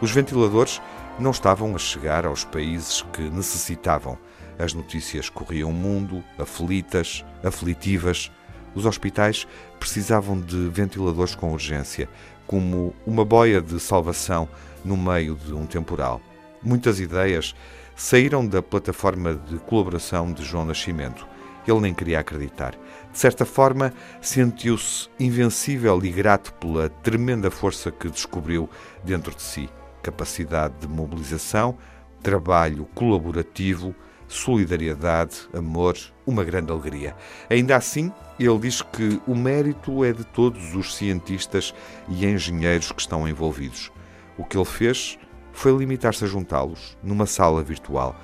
os 0.00 0.10
ventiladores 0.10 0.80
não 1.18 1.30
estavam 1.30 1.74
a 1.74 1.78
chegar 1.78 2.26
aos 2.26 2.44
países 2.44 3.02
que 3.12 3.22
necessitavam. 3.22 4.18
As 4.58 4.74
notícias 4.74 5.30
corriam 5.30 5.70
o 5.70 5.72
mundo, 5.72 6.22
aflitas, 6.38 7.24
aflitivas. 7.42 8.30
Os 8.74 8.84
hospitais 8.84 9.46
precisavam 9.80 10.38
de 10.38 10.68
ventiladores 10.68 11.34
com 11.34 11.52
urgência, 11.52 12.08
como 12.46 12.94
uma 13.06 13.24
boia 13.24 13.60
de 13.60 13.80
salvação 13.80 14.48
no 14.84 14.96
meio 14.96 15.34
de 15.34 15.54
um 15.54 15.66
temporal. 15.66 16.20
Muitas 16.62 17.00
ideias 17.00 17.54
saíram 17.94 18.46
da 18.46 18.62
plataforma 18.62 19.34
de 19.34 19.56
colaboração 19.58 20.30
de 20.32 20.44
João 20.44 20.66
Nascimento. 20.66 21.26
Ele 21.66 21.80
nem 21.80 21.94
queria 21.94 22.20
acreditar. 22.20 22.72
De 23.10 23.18
certa 23.18 23.44
forma, 23.44 23.92
sentiu-se 24.20 25.08
invencível 25.18 25.98
e 26.04 26.10
grato 26.10 26.52
pela 26.54 26.88
tremenda 26.88 27.50
força 27.50 27.90
que 27.90 28.08
descobriu 28.08 28.68
dentro 29.02 29.34
de 29.34 29.42
si 29.42 29.68
capacidade 30.06 30.74
de 30.80 30.88
mobilização, 30.88 31.76
trabalho 32.22 32.86
colaborativo, 32.94 33.94
solidariedade, 34.28 35.48
amor, 35.52 35.96
uma 36.24 36.44
grande 36.44 36.70
alegria. 36.70 37.14
Ainda 37.50 37.76
assim, 37.76 38.12
ele 38.38 38.58
diz 38.58 38.82
que 38.82 39.20
o 39.26 39.34
mérito 39.34 40.04
é 40.04 40.12
de 40.12 40.24
todos 40.24 40.74
os 40.74 40.94
cientistas 40.94 41.74
e 42.08 42.24
engenheiros 42.24 42.92
que 42.92 43.00
estão 43.00 43.28
envolvidos. 43.28 43.90
O 44.38 44.44
que 44.44 44.56
ele 44.56 44.64
fez 44.64 45.18
foi 45.52 45.76
limitar-se 45.76 46.24
a 46.24 46.28
juntá-los 46.28 46.96
numa 47.02 47.26
sala 47.26 47.62
virtual, 47.62 48.14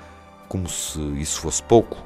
como 0.47 0.69
se 0.69 0.99
isso 1.19 1.41
fosse 1.41 1.63
pouco. 1.63 1.97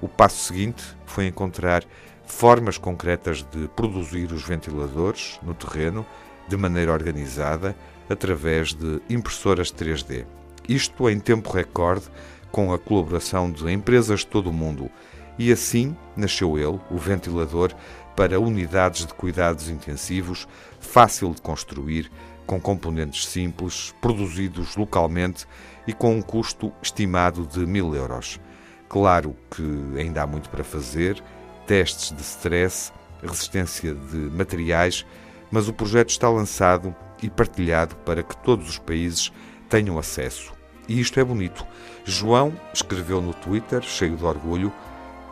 O 0.00 0.08
passo 0.08 0.44
seguinte 0.44 0.82
foi 1.04 1.26
encontrar 1.26 1.84
formas 2.24 2.78
concretas 2.78 3.42
de 3.42 3.68
produzir 3.68 4.32
os 4.32 4.42
ventiladores 4.42 5.38
no 5.42 5.54
terreno 5.54 6.06
de 6.46 6.56
maneira 6.56 6.92
organizada 6.92 7.74
através 8.08 8.74
de 8.74 9.00
impressoras 9.08 9.72
3D. 9.72 10.24
Isto 10.68 11.08
em 11.08 11.18
tempo 11.18 11.50
recorde, 11.50 12.06
com 12.50 12.72
a 12.72 12.78
colaboração 12.78 13.50
de 13.50 13.70
empresas 13.70 14.20
de 14.20 14.26
todo 14.26 14.50
o 14.50 14.52
mundo. 14.52 14.90
E 15.38 15.52
assim 15.52 15.96
nasceu 16.16 16.58
ele, 16.58 16.80
o 16.90 16.96
ventilador, 16.96 17.72
para 18.16 18.40
unidades 18.40 19.06
de 19.06 19.14
cuidados 19.14 19.68
intensivos, 19.68 20.48
fácil 20.80 21.32
de 21.32 21.40
construir, 21.40 22.10
com 22.46 22.60
componentes 22.60 23.26
simples, 23.26 23.94
produzidos 24.00 24.74
localmente 24.74 25.46
e 25.86 25.92
com 25.92 26.16
um 26.16 26.22
custo 26.22 26.72
estimado 26.82 27.46
de 27.46 27.60
mil 27.60 27.94
euros. 27.94 28.40
Claro 28.88 29.36
que 29.50 29.62
ainda 29.98 30.22
há 30.22 30.26
muito 30.26 30.48
para 30.48 30.64
fazer, 30.64 31.22
testes 31.66 32.10
de 32.10 32.22
stress, 32.22 32.90
resistência 33.22 33.94
de 33.94 34.16
materiais, 34.16 35.04
mas 35.50 35.68
o 35.68 35.72
projeto 35.72 36.08
está 36.08 36.28
lançado 36.28 36.96
e 37.22 37.28
partilhado 37.30 37.96
para 37.96 38.22
que 38.22 38.36
todos 38.36 38.68
os 38.68 38.78
países 38.78 39.32
tenham 39.68 39.98
acesso. 39.98 40.52
E 40.88 40.98
isto 41.00 41.20
é 41.20 41.24
bonito. 41.24 41.66
João 42.04 42.52
escreveu 42.72 43.20
no 43.20 43.34
Twitter, 43.34 43.82
cheio 43.82 44.16
de 44.16 44.24
orgulho: 44.24 44.72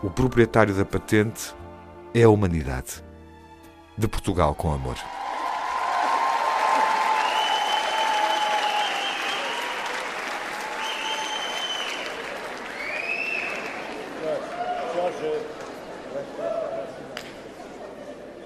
o 0.02 0.10
proprietário 0.10 0.74
da 0.74 0.84
patente 0.84 1.54
é 2.14 2.22
a 2.22 2.28
humanidade. 2.28 3.02
De 3.96 4.06
Portugal 4.06 4.54
com 4.54 4.72
amor. 4.72 4.96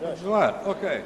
Vamos 0.00 0.23
lá, 0.23 0.62
ok. 0.66 1.04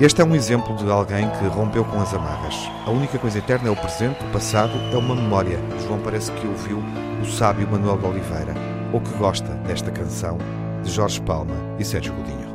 Este 0.00 0.22
é 0.22 0.24
um 0.24 0.32
exemplo 0.32 0.76
de 0.76 0.88
alguém 0.88 1.28
que 1.28 1.46
rompeu 1.48 1.84
com 1.84 2.00
as 2.00 2.14
amarras. 2.14 2.54
A 2.86 2.90
única 2.90 3.18
coisa 3.18 3.38
eterna 3.38 3.66
é 3.66 3.72
o 3.72 3.74
presente, 3.74 4.24
o 4.24 4.30
passado 4.30 4.70
é 4.92 4.96
uma 4.96 5.12
memória. 5.12 5.58
João 5.84 5.98
parece 5.98 6.30
que 6.30 6.46
ouviu 6.46 6.80
o 7.20 7.26
sábio 7.26 7.66
Manuel 7.68 7.98
de 7.98 8.06
Oliveira, 8.06 8.54
ou 8.92 9.00
que 9.00 9.12
gosta 9.14 9.48
desta 9.66 9.90
canção 9.90 10.38
de 10.84 10.90
Jorge 10.92 11.20
Palma 11.22 11.52
e 11.80 11.84
Sérgio 11.84 12.14
Godinho. 12.14 12.46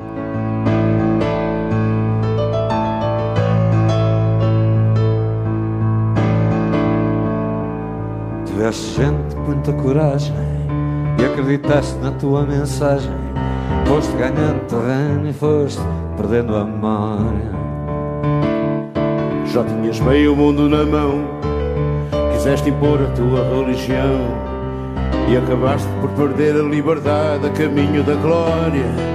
Tiveste 8.45 9.01
gente, 9.01 9.35
muita 9.35 9.73
coragem 9.73 10.33
e 11.19 11.25
acreditaste 11.25 11.95
na 11.95 12.11
tua 12.13 12.45
mensagem. 12.45 13.11
Foste 13.85 14.13
ganhando 14.13 14.65
terreno 14.67 15.29
e 15.29 15.33
foste 15.33 15.81
perdendo 16.17 16.55
a 16.55 16.63
memória. 16.63 17.51
Já 19.45 19.63
tinhas 19.63 19.99
meio 19.99 20.35
mundo 20.35 20.69
na 20.69 20.83
mão, 20.83 21.25
quiseste 22.33 22.69
impor 22.69 22.99
a 23.01 23.11
tua 23.11 23.43
religião 23.43 24.53
e 25.29 25.37
acabaste 25.37 25.87
por 26.01 26.09
perder 26.11 26.55
a 26.55 26.63
liberdade 26.63 27.45
a 27.45 27.49
caminho 27.49 28.03
da 28.03 28.15
glória. 28.15 29.13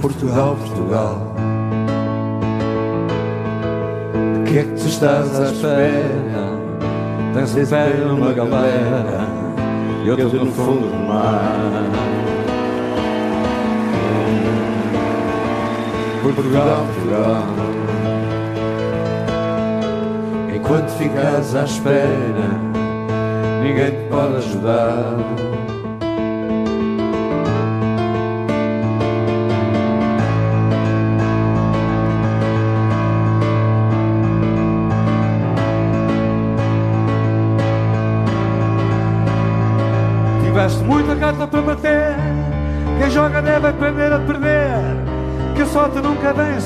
Portugal, 0.00 0.56
Portugal. 0.56 1.34
De 4.44 4.50
que 4.50 4.58
é 4.58 4.62
que 4.62 4.70
tu 4.70 4.86
estás 4.86 5.40
à 5.40 5.44
espera? 5.44 6.50
Tens 7.34 7.54
um 7.54 7.66
pé 7.66 7.96
numa 8.04 8.32
galera 8.32 9.26
e 10.04 10.10
outro 10.10 10.44
no 10.44 10.52
fundo 10.52 10.88
do 10.88 11.06
mar. 11.06 12.09
Portugal, 16.34 16.86
Portugal. 16.94 17.42
Enquanto 20.54 20.90
ficas 20.90 21.54
à 21.54 21.64
espera, 21.64 22.48
ninguém 23.62 23.90
te 23.90 24.08
pode 24.08 24.36
ajudar. 24.36 25.49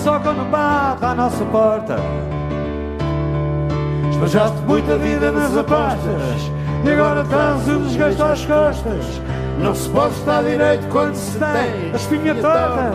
Só 0.04 0.20
quando 0.20 0.44
bate 0.50 1.02
à 1.02 1.14
nossa 1.14 1.42
porta. 1.46 1.96
Esbanjaste 4.10 4.58
muita 4.66 4.98
vida 4.98 5.32
nas 5.32 5.56
apostas 5.56 6.52
e 6.84 6.90
agora 6.90 7.24
traz 7.24 7.66
o 7.66 7.78
desgaste 7.78 8.22
às 8.22 8.44
costas. 8.44 9.22
Não 9.58 9.74
se 9.74 9.88
pode 9.88 10.12
estar 10.16 10.42
direito 10.42 10.86
quando 10.90 11.14
se 11.14 11.38
tem 11.38 11.90
a 11.90 11.96
espinha 11.96 12.34
torta. 12.34 12.92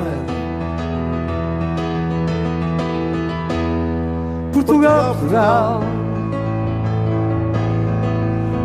Portugal, 4.54 5.16
Portugal. 5.16 5.80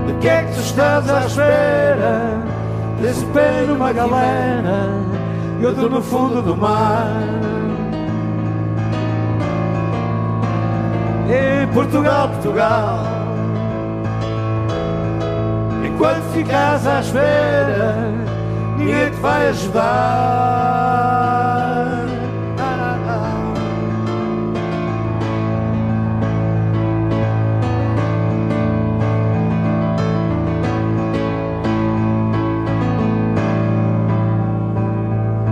De 0.07 0.13
que 0.21 0.29
é 0.29 0.43
que 0.43 0.53
tu 0.53 0.61
estás 0.61 1.11
à 1.11 1.25
espera? 1.25 2.45
Desse 3.01 3.25
pé 3.27 3.65
numa 3.67 3.91
galera 3.91 4.91
e 5.63 5.65
outro 5.65 5.89
no 5.89 6.03
fundo 6.03 6.43
do 6.43 6.55
mar. 6.55 7.44
Em 11.27 11.67
Portugal, 11.73 12.29
Portugal. 12.29 12.99
Enquanto 15.85 16.23
ficas 16.35 16.87
à 16.87 17.01
espera, 17.01 17.95
ninguém 18.77 19.11
te 19.11 19.17
vai 19.21 19.49
ajudar. 19.49 20.85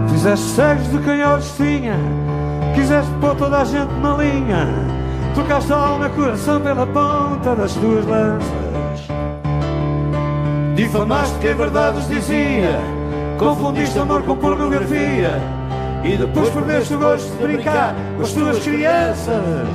Fizeste 0.09 0.51
cegos 0.51 0.89
de 0.89 0.99
canhotos 0.99 1.57
tinha 1.57 1.97
Quiseste 2.77 3.11
pôr 3.21 3.35
toda 3.35 3.63
a 3.63 3.65
gente 3.65 3.93
na 3.95 4.17
linha 4.17 4.92
Trocaste 5.35 5.73
a 5.73 6.07
e 6.07 6.09
coração 6.11 6.61
pela 6.61 6.87
ponta 6.87 7.57
das 7.57 7.73
tuas 7.75 8.07
lanças. 8.07 8.63
Difamaste 10.75 11.39
quem 11.41 11.55
verdades 11.55 12.09
dizia 12.09 12.81
Confundiste 13.39 13.99
amor 13.99 14.23
com 14.23 14.37
pornografia 14.37 15.41
E 16.03 16.17
depois 16.17 16.49
perdeste 16.51 16.95
o 16.95 16.99
gosto 16.99 17.31
de 17.37 17.43
brincar 17.43 17.95
com 18.17 18.23
as 18.23 18.33
tuas 18.33 18.59
crianças. 18.59 19.69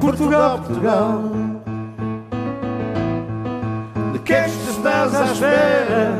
Portugal, 0.00 0.58
Portugal 0.58 1.22
De 4.12 4.18
que 4.18 4.32
é 4.32 4.42
que 4.44 4.70
estás 4.70 5.14
à 5.14 5.24
espera? 5.24 6.12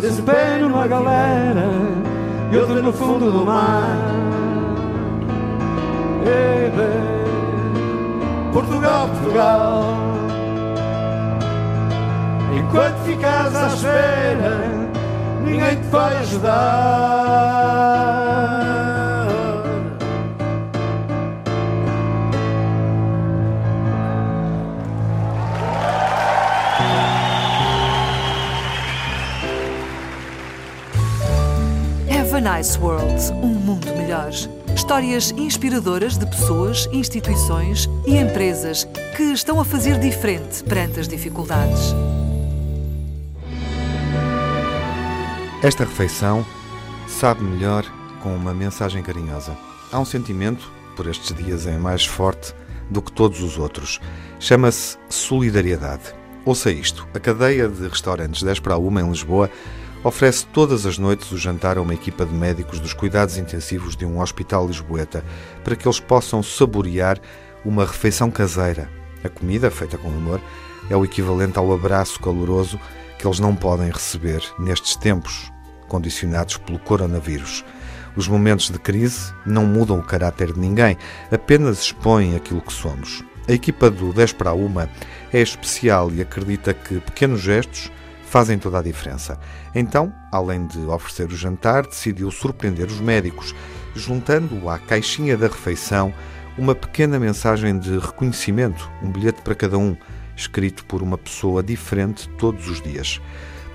Desse 0.00 0.22
pé 0.22 0.58
numa 0.58 0.86
galera 0.86 2.09
E 2.50 2.56
outro 2.56 2.82
no 2.82 2.92
fundo 2.92 3.30
do 3.30 3.44
mar. 3.44 3.96
Ei, 6.24 6.70
bem, 6.70 8.52
Portugal, 8.52 9.08
Portugal. 9.08 9.84
Enquanto 12.52 12.96
ficas 13.04 13.54
à 13.54 13.68
espera 13.68 14.90
Ninguém 15.44 15.76
te 15.76 15.86
vai 15.88 16.16
ajudar 16.18 16.50
a 32.40 32.56
Nice 32.56 32.78
World 32.78 33.32
um 33.42 33.48
mundo 33.48 33.86
melhor. 33.94 34.30
Histórias 34.74 35.30
inspiradoras 35.32 36.16
de 36.16 36.24
pessoas, 36.24 36.88
instituições 36.90 37.86
e 38.06 38.16
empresas 38.16 38.84
que 39.14 39.24
estão 39.24 39.60
a 39.60 39.64
fazer 39.64 39.98
diferente 39.98 40.64
perante 40.64 41.00
as 41.00 41.06
dificuldades. 41.06 41.94
Esta 45.62 45.84
refeição 45.84 46.46
sabe 47.06 47.42
melhor 47.42 47.84
com 48.22 48.34
uma 48.34 48.54
mensagem 48.54 49.02
carinhosa. 49.02 49.54
Há 49.92 49.98
um 49.98 50.04
sentimento, 50.06 50.72
por 50.96 51.06
estes 51.06 51.36
dias 51.36 51.66
é 51.66 51.76
mais 51.76 52.06
forte 52.06 52.54
do 52.88 53.02
que 53.02 53.12
todos 53.12 53.42
os 53.42 53.58
outros. 53.58 54.00
Chama-se 54.38 54.96
solidariedade. 55.10 56.14
Ouça 56.46 56.70
isto: 56.70 57.06
a 57.12 57.20
cadeia 57.20 57.68
de 57.68 57.86
restaurantes 57.86 58.42
10 58.42 58.60
para 58.60 58.78
1 58.78 59.00
em 59.00 59.10
Lisboa 59.10 59.50
oferece 60.02 60.46
todas 60.46 60.86
as 60.86 60.98
noites 60.98 61.30
o 61.30 61.36
jantar 61.36 61.76
a 61.76 61.82
uma 61.82 61.94
equipa 61.94 62.24
de 62.24 62.32
médicos 62.32 62.80
dos 62.80 62.92
cuidados 62.92 63.36
intensivos 63.36 63.96
de 63.96 64.04
um 64.06 64.20
hospital 64.20 64.66
lisboeta 64.66 65.24
para 65.62 65.76
que 65.76 65.86
eles 65.86 66.00
possam 66.00 66.42
saborear 66.42 67.20
uma 67.64 67.84
refeição 67.84 68.30
caseira. 68.30 68.88
A 69.22 69.28
comida, 69.28 69.70
feita 69.70 69.98
com 69.98 70.08
amor, 70.08 70.40
é 70.88 70.96
o 70.96 71.04
equivalente 71.04 71.58
ao 71.58 71.72
abraço 71.72 72.18
caloroso 72.20 72.80
que 73.18 73.26
eles 73.26 73.38
não 73.38 73.54
podem 73.54 73.90
receber 73.90 74.42
nestes 74.58 74.96
tempos 74.96 75.52
condicionados 75.88 76.56
pelo 76.56 76.78
coronavírus. 76.78 77.64
Os 78.16 78.26
momentos 78.26 78.70
de 78.70 78.78
crise 78.78 79.32
não 79.44 79.66
mudam 79.66 79.98
o 79.98 80.02
caráter 80.02 80.52
de 80.52 80.58
ninguém, 80.58 80.96
apenas 81.30 81.80
expõem 81.80 82.34
aquilo 82.34 82.62
que 82.62 82.72
somos. 82.72 83.22
A 83.46 83.52
equipa 83.52 83.90
do 83.90 84.12
10 84.12 84.32
para 84.32 84.52
uma 84.52 84.88
é 85.32 85.40
especial 85.40 86.10
e 86.10 86.22
acredita 86.22 86.72
que 86.72 87.00
pequenos 87.00 87.40
gestos 87.40 87.90
fazem 88.30 88.60
toda 88.60 88.78
a 88.78 88.82
diferença. 88.82 89.36
Então, 89.74 90.14
além 90.30 90.64
de 90.64 90.78
oferecer 90.86 91.26
o 91.26 91.36
jantar, 91.36 91.84
decidiu 91.84 92.30
surpreender 92.30 92.86
os 92.86 93.00
médicos, 93.00 93.52
juntando 93.92 94.68
à 94.68 94.78
caixinha 94.78 95.36
da 95.36 95.48
refeição 95.48 96.14
uma 96.56 96.72
pequena 96.72 97.18
mensagem 97.18 97.76
de 97.76 97.98
reconhecimento, 97.98 98.88
um 99.02 99.10
bilhete 99.10 99.42
para 99.42 99.56
cada 99.56 99.76
um, 99.76 99.96
escrito 100.36 100.84
por 100.84 101.02
uma 101.02 101.18
pessoa 101.18 101.60
diferente 101.60 102.28
todos 102.38 102.68
os 102.68 102.80
dias. 102.80 103.20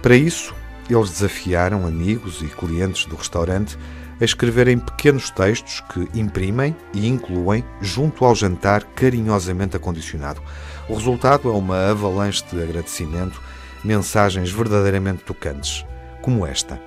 Para 0.02 0.16
isso, 0.16 0.56
eles 0.90 1.10
desafiaram 1.10 1.86
amigos 1.86 2.42
e 2.42 2.46
clientes 2.46 3.06
do 3.08 3.18
restaurante 3.18 3.78
a 4.22 4.24
escreverem 4.24 4.80
pequenos 4.80 5.30
textos 5.32 5.84
que 5.92 6.08
imprimem 6.18 6.74
e 6.94 7.10
incluem 7.10 7.62
junto 7.82 8.24
ao 8.24 8.34
jantar 8.34 8.86
carinhosamente 8.96 9.76
acondicionado. 9.76 10.42
O 10.88 10.96
resultado 10.96 11.50
é 11.50 11.52
uma 11.52 11.90
avalanche 11.90 12.46
de 12.50 12.64
agradecimento, 12.64 13.42
mensagens 13.86 14.50
verdadeiramente 14.50 15.24
tocantes, 15.24 15.86
como 16.22 16.46
esta. 16.46 16.82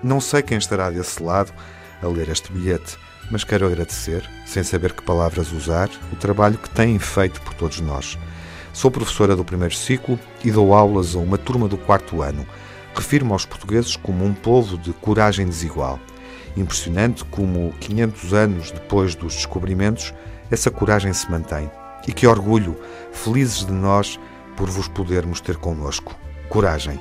Não 0.00 0.20
sei 0.20 0.42
quem 0.42 0.56
estará 0.56 0.88
desse 0.88 1.20
lado 1.20 1.52
a 2.00 2.06
ler 2.06 2.28
este 2.28 2.52
bilhete, 2.52 2.96
mas 3.30 3.42
quero 3.42 3.66
agradecer, 3.66 4.28
sem 4.46 4.62
saber 4.62 4.92
que 4.92 5.02
palavras 5.02 5.52
usar, 5.52 5.90
o 6.12 6.16
trabalho 6.16 6.56
que 6.56 6.70
têm 6.70 6.98
feito 6.98 7.42
por 7.42 7.52
todos 7.54 7.80
nós. 7.80 8.16
Sou 8.72 8.90
professora 8.90 9.34
do 9.34 9.44
primeiro 9.44 9.74
ciclo 9.74 10.18
e 10.44 10.52
dou 10.52 10.72
aulas 10.72 11.16
a 11.16 11.18
uma 11.18 11.36
turma 11.36 11.66
do 11.66 11.76
quarto 11.76 12.22
ano. 12.22 12.46
Refiro-me 12.94 13.32
aos 13.32 13.44
portugueses 13.44 13.96
como 13.96 14.24
um 14.24 14.32
povo 14.32 14.78
de 14.78 14.92
coragem 14.92 15.46
desigual. 15.46 15.98
Impressionante 16.56 17.24
como, 17.24 17.72
500 17.80 18.34
anos 18.34 18.70
depois 18.70 19.16
dos 19.16 19.34
descobrimentos, 19.34 20.14
essa 20.48 20.70
coragem 20.70 21.12
se 21.12 21.28
mantém. 21.28 21.70
E 22.06 22.12
que 22.12 22.26
orgulho, 22.26 22.80
felizes 23.12 23.66
de 23.66 23.72
nós 23.72 24.18
por 24.60 24.68
vos 24.68 24.88
podermos 24.88 25.40
ter 25.40 25.56
connosco. 25.56 26.14
Coragem. 26.50 27.00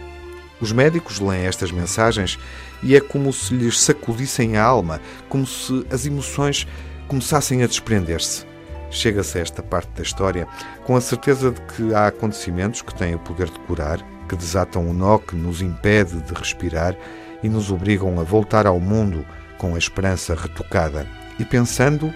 Os 0.61 0.71
médicos 0.71 1.19
leem 1.19 1.45
estas 1.45 1.73
mensagens 1.73 2.39
e 2.81 2.95
é 2.95 3.01
como 3.01 3.33
se 3.33 3.53
lhes 3.53 3.81
sacudissem 3.81 4.55
a 4.55 4.63
alma, 4.63 5.01
como 5.27 5.45
se 5.45 5.85
as 5.91 6.05
emoções 6.05 6.65
começassem 7.09 7.61
a 7.61 7.67
desprender-se. 7.67 8.45
Chega-se 8.89 9.37
a 9.37 9.41
esta 9.41 9.61
parte 9.61 9.89
da 9.89 10.03
história 10.03 10.47
com 10.85 10.95
a 10.95 11.01
certeza 11.01 11.51
de 11.51 11.59
que 11.73 11.93
há 11.93 12.07
acontecimentos 12.07 12.81
que 12.81 12.95
têm 12.95 13.13
o 13.13 13.19
poder 13.19 13.49
de 13.49 13.59
curar, 13.59 13.99
que 14.29 14.37
desatam 14.37 14.89
o 14.89 14.93
nó 14.93 15.17
que 15.17 15.35
nos 15.35 15.61
impede 15.61 16.21
de 16.21 16.33
respirar 16.33 16.95
e 17.43 17.49
nos 17.49 17.69
obrigam 17.69 18.21
a 18.21 18.23
voltar 18.23 18.67
ao 18.67 18.79
mundo 18.79 19.25
com 19.57 19.75
a 19.75 19.77
esperança 19.77 20.33
retocada 20.33 21.05
e 21.37 21.43
pensando 21.43 22.13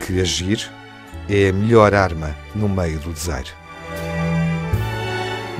que 0.00 0.20
agir 0.20 0.70
é 1.30 1.48
a 1.48 1.52
melhor 1.54 1.94
arma 1.94 2.36
no 2.54 2.68
meio 2.68 2.98
do 2.98 3.10
desaire. 3.10 3.61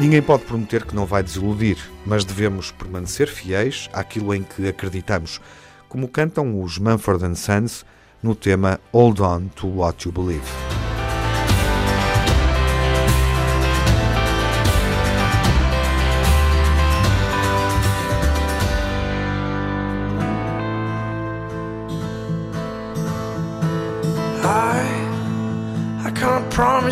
Ninguém 0.03 0.21
pode 0.21 0.43
prometer 0.43 0.85
que 0.85 0.97
não 0.97 1.07
vai 1.07 1.23
desiludir, 1.23 1.79
mas 2.05 2.25
devemos 2.25 2.73
permanecer 2.73 3.29
fiéis 3.29 3.89
àquilo 3.93 4.35
em 4.35 4.43
que 4.43 4.67
acreditamos, 4.67 5.41
como 5.89 6.09
cantam 6.09 6.61
os 6.61 6.77
Mumford 6.77 7.39
Sons 7.39 7.87
no 8.21 8.35
tema 8.35 8.81
Hold 8.93 9.21
On 9.21 9.47
to 9.47 9.69
What 9.69 10.05
You 10.05 10.13
Believe. 10.13 10.72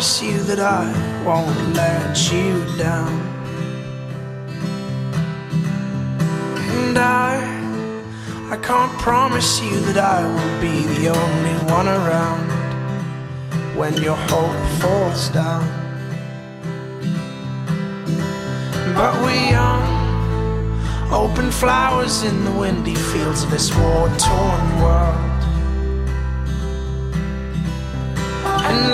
Promise 0.01 0.23
you 0.23 0.43
that 0.45 0.59
I 0.59 1.23
won't 1.23 1.75
let 1.75 2.33
you 2.33 2.65
down. 2.75 3.21
And 6.57 6.97
I 6.97 7.37
I 8.49 8.57
can't 8.57 8.91
promise 8.97 9.61
you 9.61 9.79
that 9.81 9.99
I 9.99 10.25
will 10.25 10.59
be 10.59 10.81
the 10.95 11.09
only 11.09 11.55
one 11.71 11.87
around 11.87 12.49
when 13.77 13.93
your 14.01 14.15
hope 14.15 14.61
falls 14.81 15.29
down. 15.29 15.67
But 18.95 19.13
we 19.27 19.53
are 19.53 19.85
open 21.13 21.51
flowers 21.51 22.23
in 22.23 22.43
the 22.43 22.51
windy 22.53 22.95
fields 22.95 23.43
of 23.43 23.51
this 23.51 23.69
war 23.77 24.09
torn 24.17 24.81
world. 24.81 25.41
And 28.65 28.91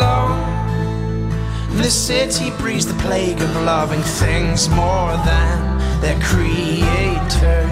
lo, 1.77 1.83
the 1.83 1.89
city 1.89 2.51
breathes 2.57 2.85
the 2.85 2.93
plague 3.01 3.41
of 3.41 3.55
loving 3.63 4.01
things 4.01 4.69
more 4.69 5.13
than 5.25 5.77
their 6.01 6.19
creators. 6.21 7.71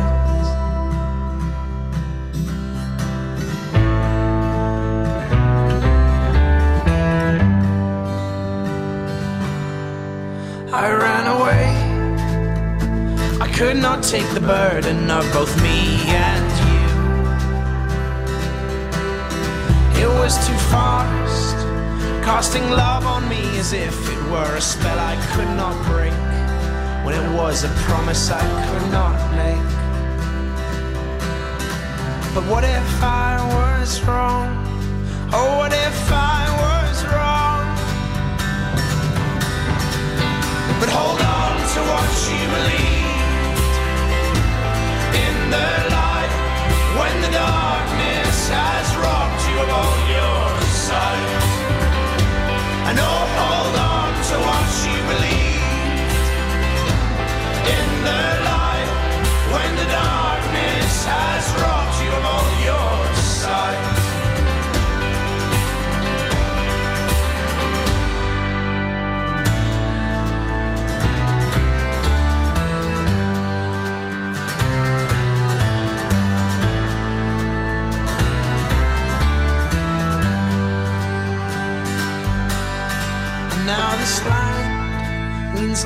I 10.73 10.91
ran 10.91 11.27
away. 11.37 11.65
I 13.41 13.47
could 13.53 13.77
not 13.77 14.03
take 14.03 14.29
the 14.33 14.41
burden 14.41 15.09
of 15.09 15.23
both 15.31 15.55
me 15.61 15.99
and 16.09 16.51
you. 16.67 16.85
It 20.03 20.09
was 20.09 20.35
too 20.45 20.57
fast, 20.69 21.24
casting 22.25 22.67
love 22.71 23.05
on 23.05 23.29
me 23.29 23.43
as 23.59 23.71
if 23.71 23.95
it 24.09 24.21
were 24.31 24.55
a 24.55 24.59
spell 24.59 24.97
I 24.97 25.15
could 25.33 25.51
not 25.55 25.75
break. 25.85 26.11
When 27.05 27.13
it 27.13 27.29
was 27.37 27.63
a 27.63 27.69
promise 27.85 28.31
I 28.31 28.41
could 28.67 28.91
not 28.91 29.15
make. 29.41 29.69
But 32.33 32.43
what 32.51 32.63
if 32.63 33.03
I 33.03 33.37
was 33.53 34.01
wrong? 34.07 34.49
Oh, 35.31 35.57
what 35.59 35.71
if 35.71 35.99
I 36.11 36.41
was 36.65 36.95
wrong? 37.13 37.63
But 40.79 40.89
hold 40.97 41.21
on 41.21 41.53
to 41.73 41.79
what 41.91 42.09
you 42.31 42.41
believed 42.57 43.75
in 45.25 45.35
the 45.55 45.69
light 45.93 46.33
when 46.97 47.15
the 47.21 47.31
darkness 47.37 48.49
has 48.49 48.87
robbed 48.97 49.41
you 49.47 49.55
of 49.61 49.69
all 49.77 49.97
your 50.09 50.61
sight. 50.89 51.54
And 52.87 52.99
oh, 52.99 53.25
hold 53.41 53.75
on 53.97 54.13
to 54.29 54.35
what 54.45 54.69
you 54.85 54.97
believed 55.13 56.21
in 57.75 57.87
the 58.05 58.23
light 58.45 58.89
when 59.53 59.69
the 59.81 59.87
darkness 59.89 60.93
has 61.09 61.45
robbed 61.61 61.97
you 62.03 62.04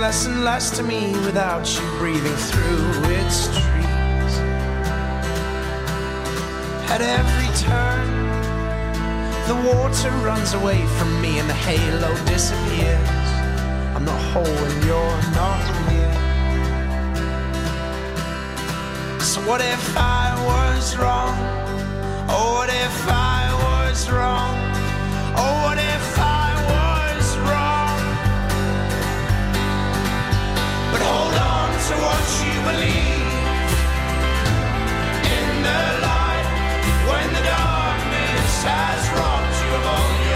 less 0.10 0.26
and 0.26 0.44
less 0.44 0.72
to 0.72 0.82
me 0.82 1.12
without 1.24 1.70
you 1.76 1.88
breathing 2.00 2.36
through 2.50 2.90
its 3.14 3.46
trees. 3.46 4.34
at 6.94 7.02
every 7.20 7.50
turn. 7.68 8.08
The 9.50 9.58
water 9.70 10.10
runs 10.26 10.56
away 10.56 10.84
from 10.98 11.22
me 11.22 11.38
and 11.38 11.48
the 11.48 11.60
halo 11.68 12.12
disappears. 12.26 13.28
I'm 13.96 14.04
not 14.04 14.20
whole 14.32 14.60
and 14.70 14.84
you're 14.84 15.22
not 15.42 15.64
near. 15.88 16.14
So 19.22 19.40
what 19.42 19.62
if 19.62 19.96
I 19.96 20.26
was 20.52 20.98
wrong? 20.98 21.36
Oh, 22.34 22.54
what 22.58 22.70
if 22.70 22.98
I 23.08 23.42
was 23.68 24.10
wrong? 24.10 24.56
Oh, 25.38 25.54
what 25.66 25.78
if 25.78 26.18
I 26.18 26.39
to 31.90 31.96
what 31.96 32.26
you 32.46 32.56
believe. 32.70 33.30
In 35.38 35.50
the 35.68 35.84
light 36.06 36.48
when 37.10 37.28
the 37.34 37.44
darkness 37.50 38.52
has 38.70 39.02
robbed 39.18 39.56
you 39.62 39.70
of 39.80 39.86
all 39.94 40.29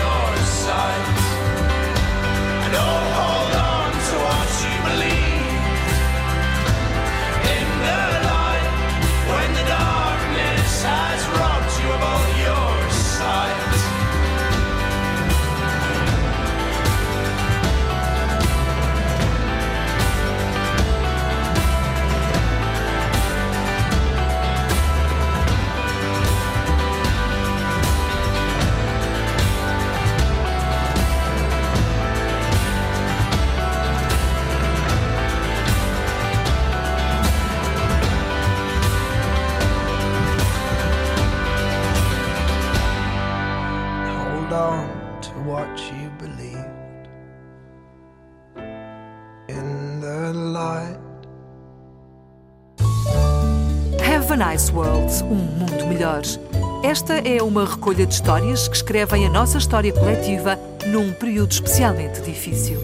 Esta 56.93 57.15
é 57.27 57.41
uma 57.41 57.65
recolha 57.65 58.05
de 58.05 58.13
histórias 58.13 58.67
que 58.67 58.75
escrevem 58.75 59.25
a 59.25 59.29
nossa 59.31 59.57
história 59.57 59.91
coletiva 59.91 60.59
num 60.85 61.11
período 61.11 61.51
especialmente 61.51 62.21
difícil. 62.21 62.79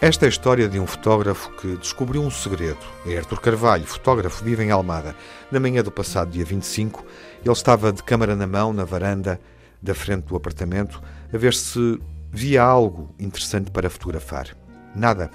Esta 0.00 0.24
é 0.24 0.26
a 0.26 0.28
história 0.28 0.68
de 0.68 0.80
um 0.80 0.88
fotógrafo 0.88 1.52
que 1.52 1.76
descobriu 1.76 2.20
um 2.20 2.32
segredo. 2.32 2.80
É 3.06 3.16
Artur 3.16 3.40
Carvalho, 3.40 3.86
fotógrafo, 3.86 4.42
vive 4.42 4.64
em 4.64 4.72
Almada. 4.72 5.14
Na 5.48 5.60
manhã 5.60 5.80
do 5.80 5.92
passado 5.92 6.32
dia 6.32 6.44
25, 6.44 7.06
ele 7.44 7.52
estava 7.52 7.92
de 7.92 8.02
câmara 8.02 8.34
na 8.34 8.48
mão, 8.48 8.72
na 8.72 8.84
varanda 8.84 9.40
da 9.80 9.94
frente 9.94 10.24
do 10.24 10.34
apartamento, 10.34 11.00
a 11.32 11.38
ver 11.38 11.54
se 11.54 12.00
via 12.28 12.60
algo 12.60 13.14
interessante 13.20 13.70
para 13.70 13.88
fotografar. 13.88 14.48
Nada. 14.96 15.30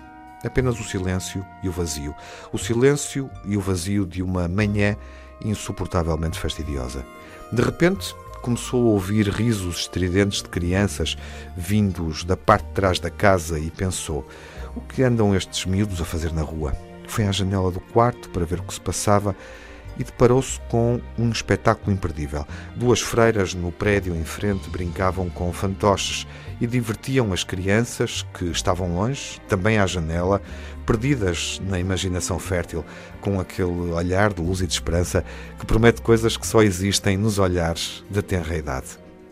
Apenas 0.45 0.79
o 0.79 0.84
silêncio 0.84 1.43
e 1.63 1.69
o 1.69 1.71
vazio. 1.71 2.13
O 2.53 2.58
silêncio 2.58 3.29
e 3.45 3.58
o 3.58 3.62
vazio 3.62 4.05
de 4.05 4.21
uma 4.21 4.47
manhã 4.47 4.95
insuportavelmente 5.43 6.39
fastidiosa. 6.39 7.05
De 7.51 7.62
repente, 7.62 8.15
começou 8.41 8.88
a 8.88 8.91
ouvir 8.91 9.27
risos 9.27 9.79
estridentes 9.79 10.43
de 10.43 10.49
crianças 10.49 11.17
vindos 11.58 12.23
da 12.23 12.38
parte 12.38 12.67
de 12.67 12.73
trás 12.73 12.99
da 12.99 13.10
casa 13.10 13.60
e 13.60 13.71
pensou: 13.71 14.27
o 14.75 14.81
que 14.81 15.01
andam 15.01 15.36
estes 15.36 15.65
miúdos 15.65 15.99
a 15.99 16.05
fazer 16.05 16.31
na 16.31 16.43
rua? 16.43 16.73
Foi 17.08 17.25
à 17.25 17.31
janela 17.31 17.71
do 17.71 17.79
quarto 17.79 18.29
para 18.29 18.45
ver 18.45 18.60
o 18.60 18.63
que 18.63 18.73
se 18.73 18.81
passava 18.81 19.36
e 19.97 20.03
deparou-se 20.03 20.60
com 20.69 21.01
um 21.17 21.29
espetáculo 21.29 21.91
imperdível. 21.91 22.45
Duas 22.75 23.01
freiras 23.01 23.53
no 23.53 23.71
prédio 23.71 24.15
em 24.15 24.25
frente 24.25 24.69
brincavam 24.69 25.29
com 25.29 25.51
fantoches 25.51 26.27
e 26.59 26.67
divertiam 26.67 27.33
as 27.33 27.43
crianças 27.43 28.25
que 28.33 28.45
estavam 28.45 28.95
longe, 28.95 29.39
também 29.47 29.77
à 29.77 29.85
janela, 29.85 30.41
perdidas 30.85 31.61
na 31.67 31.79
imaginação 31.79 32.39
fértil, 32.39 32.85
com 33.21 33.39
aquele 33.39 33.91
olhar 33.91 34.33
de 34.33 34.41
luz 34.41 34.61
e 34.61 34.67
de 34.67 34.73
esperança 34.73 35.23
que 35.59 35.65
promete 35.65 36.01
coisas 36.01 36.37
que 36.37 36.47
só 36.47 36.61
existem 36.61 37.17
nos 37.17 37.39
olhares 37.39 38.03
da 38.09 38.21
tenra 38.21 38.55
idade. 38.55 38.87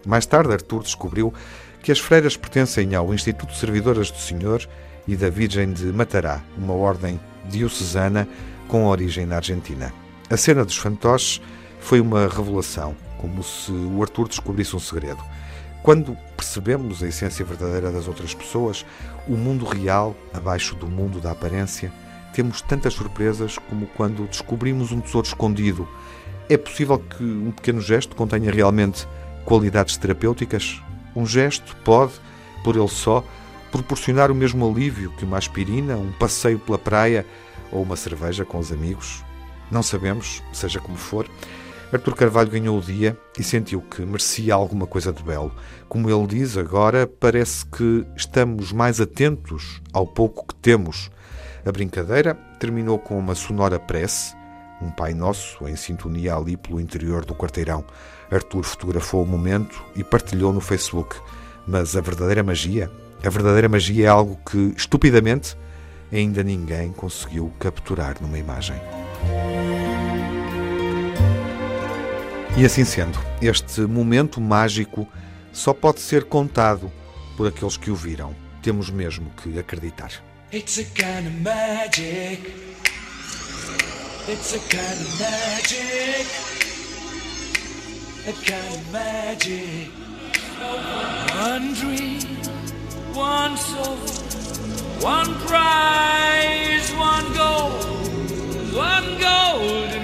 Mais 0.06 0.26
tarde, 0.26 0.52
Artur 0.52 0.84
descobriu 0.84 1.34
que 1.82 1.92
as 1.92 2.00
freiras 2.00 2.36
pertencem 2.36 2.96
ao 2.96 3.14
Instituto 3.14 3.54
Servidoras 3.56 4.10
do 4.10 4.18
Senhor 4.18 4.68
e 5.08 5.16
da 5.16 5.30
Virgem 5.30 5.72
de 5.72 5.86
Matará, 5.86 6.42
uma 6.58 6.74
ordem 6.74 7.20
diocesana 7.50 8.28
com 8.68 8.86
origem 8.86 9.26
na 9.26 9.38
Argentina. 9.38 9.94
A 10.30 10.38
cena 10.38 10.66
dos 10.66 10.78
fantoches 10.78 11.42
foi 11.80 12.00
uma 12.00 12.28
revelação, 12.28 12.96
como 13.18 13.44
se 13.44 13.72
o 13.72 14.02
Arthur 14.02 14.28
descobrisse 14.28 14.76
um 14.76 14.80
segredo. 14.80 15.22
Quando 15.84 16.18
percebemos 16.38 17.04
a 17.04 17.10
essência 17.10 17.44
verdadeira 17.44 17.92
das 17.92 18.08
outras 18.08 18.34
pessoas, 18.34 18.86
o 19.28 19.34
mundo 19.34 19.66
real, 19.66 20.16
abaixo 20.34 20.76
do 20.76 20.88
mundo 20.88 21.20
da 21.20 21.32
aparência, 21.32 21.92
temos 22.34 22.62
tantas 22.62 22.94
surpresas 22.94 23.58
como 23.58 23.86
quando 23.88 24.26
descobrimos 24.26 24.94
um 24.94 25.02
tesouro 25.02 25.28
escondido. 25.28 25.86
É 26.48 26.56
possível 26.56 26.98
que 26.98 27.22
um 27.22 27.52
pequeno 27.52 27.82
gesto 27.82 28.16
contenha 28.16 28.50
realmente 28.50 29.06
qualidades 29.44 29.98
terapêuticas? 29.98 30.82
Um 31.14 31.26
gesto 31.26 31.76
pode, 31.84 32.14
por 32.64 32.78
ele 32.78 32.88
só, 32.88 33.22
proporcionar 33.70 34.32
o 34.32 34.36
mesmo 34.36 34.66
alívio 34.66 35.12
que 35.18 35.26
uma 35.26 35.38
aspirina, 35.38 35.98
um 35.98 36.14
passeio 36.14 36.60
pela 36.60 36.78
praia 36.78 37.26
ou 37.74 37.84
uma 37.84 37.98
cerveja 37.98 38.46
com 38.46 38.58
os 38.58 38.72
amigos? 38.72 39.22
Não 39.70 39.84
sabemos, 39.84 40.42
seja 40.54 40.80
como 40.80 40.98
for. 40.98 41.28
Artur 41.94 42.16
Carvalho 42.16 42.50
ganhou 42.50 42.80
o 42.80 42.82
dia 42.82 43.16
e 43.38 43.44
sentiu 43.44 43.80
que 43.80 44.02
merecia 44.02 44.56
alguma 44.56 44.88
coisa 44.88 45.14
de 45.14 45.22
belo. 45.22 45.54
Como 45.88 46.10
ele 46.10 46.26
diz 46.26 46.58
agora, 46.58 47.06
parece 47.06 47.64
que 47.68 48.04
estamos 48.16 48.72
mais 48.72 49.00
atentos 49.00 49.80
ao 49.94 50.08
pouco 50.08 50.48
que 50.48 50.56
temos. 50.56 51.12
A 51.64 51.72
brincadeira 51.72 52.34
terminou 52.60 52.98
com 52.98 53.18
uma 53.18 53.36
sonora 53.36 53.80
prece, 53.80 54.36
um 54.82 54.90
Pai 54.90 55.14
Nosso 55.14 55.68
em 55.68 55.76
sintonia 55.76 56.36
ali 56.36 56.58
pelo 56.58 56.82
interior 56.82 57.24
do 57.26 57.36
quarteirão. 57.36 57.86
Artur 58.32 58.64
fotografou 58.64 59.22
o 59.22 59.28
momento 59.28 59.86
e 59.96 60.04
partilhou 60.04 60.52
no 60.52 60.62
Facebook. 60.62 61.16
Mas 61.68 61.96
a 61.96 62.02
verdadeira 62.02 62.42
magia, 62.42 62.90
a 63.24 63.30
verdadeira 63.30 63.70
magia 63.70 64.08
é 64.08 64.10
algo 64.10 64.40
que, 64.50 64.74
estupidamente, 64.76 65.56
ainda 66.12 66.42
ninguém 66.42 66.92
conseguiu 66.92 67.54
capturar 67.60 68.16
numa 68.20 68.40
imagem. 68.40 68.82
E 72.56 72.64
assim 72.64 72.86
sendo, 72.86 73.20
este 73.42 73.82
momento 73.82 74.40
mágico 74.40 75.08
só 75.52 75.74
pode 75.74 76.00
ser 76.00 76.26
contado 76.26 76.92
por 77.36 77.48
aqueles 77.48 77.78
que 77.78 77.90
o 77.90 77.96
viram. 77.96 78.36
Temos 78.62 78.92
mesmo 78.92 79.32
que 79.42 79.58
acreditar. 79.58 80.12
It's 80.52 80.78
a 80.78 80.84
kind 80.84 81.26
of 81.26 81.42
magic. 81.42 82.54
It's 84.30 84.54
a 84.54 84.60
kind 84.70 85.02
of 85.02 85.20
magic. 85.20 86.28
A 88.28 88.34
kind 88.34 88.76
of 88.76 88.92
magic. 88.92 89.92
One 91.36 91.74
dream, 91.74 92.20
one 93.16 93.58
soul, 93.58 93.98
one 95.02 95.34
prize, 95.48 96.94
one 96.94 97.34
goal, 97.34 97.72
one 98.72 99.18
golden 99.20 100.03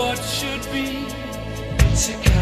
what 0.00 0.18
should 0.18 0.64
be. 0.72 1.04
It's 1.92 2.08
a 2.08 2.39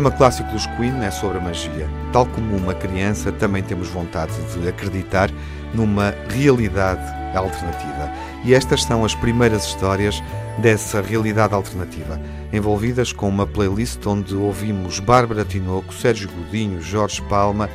tema 0.00 0.10
clássico 0.10 0.50
dos 0.50 0.64
Queen 0.64 1.04
é 1.04 1.10
sobre 1.10 1.36
a 1.36 1.40
magia. 1.42 1.86
Tal 2.10 2.24
como 2.24 2.56
uma 2.56 2.72
criança, 2.72 3.30
também 3.30 3.62
temos 3.62 3.88
vontade 3.88 4.32
de 4.54 4.66
acreditar 4.66 5.30
numa 5.74 6.14
realidade 6.30 7.02
alternativa. 7.36 8.10
E 8.42 8.54
estas 8.54 8.82
são 8.82 9.04
as 9.04 9.14
primeiras 9.14 9.66
histórias 9.66 10.22
dessa 10.56 11.02
realidade 11.02 11.52
alternativa, 11.52 12.18
envolvidas 12.50 13.12
com 13.12 13.28
uma 13.28 13.46
playlist 13.46 14.06
onde 14.06 14.34
ouvimos 14.34 15.00
Bárbara 15.00 15.44
Tinoco, 15.44 15.92
Sérgio 15.92 16.30
Godinho, 16.30 16.80
Jorge 16.80 17.20
Palma, 17.28 17.68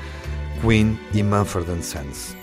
Queen 0.61 0.99
e 1.13 1.21
Mumford 1.21 1.69
Sons. 1.85 2.35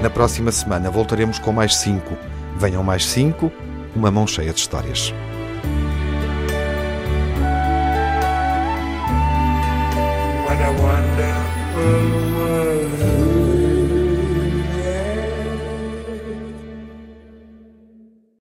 Na 0.00 0.08
próxima 0.08 0.50
semana 0.50 0.90
voltaremos 0.90 1.38
com 1.38 1.52
mais 1.52 1.76
cinco. 1.76 2.16
Venham 2.56 2.82
mais 2.82 3.04
cinco, 3.04 3.52
uma 3.94 4.10
mão 4.10 4.26
cheia 4.26 4.54
de 4.54 4.60
histórias. 4.60 5.12
What 11.82 11.90
a 11.90 11.94
wonderful 11.98 12.32
world. 12.32 12.41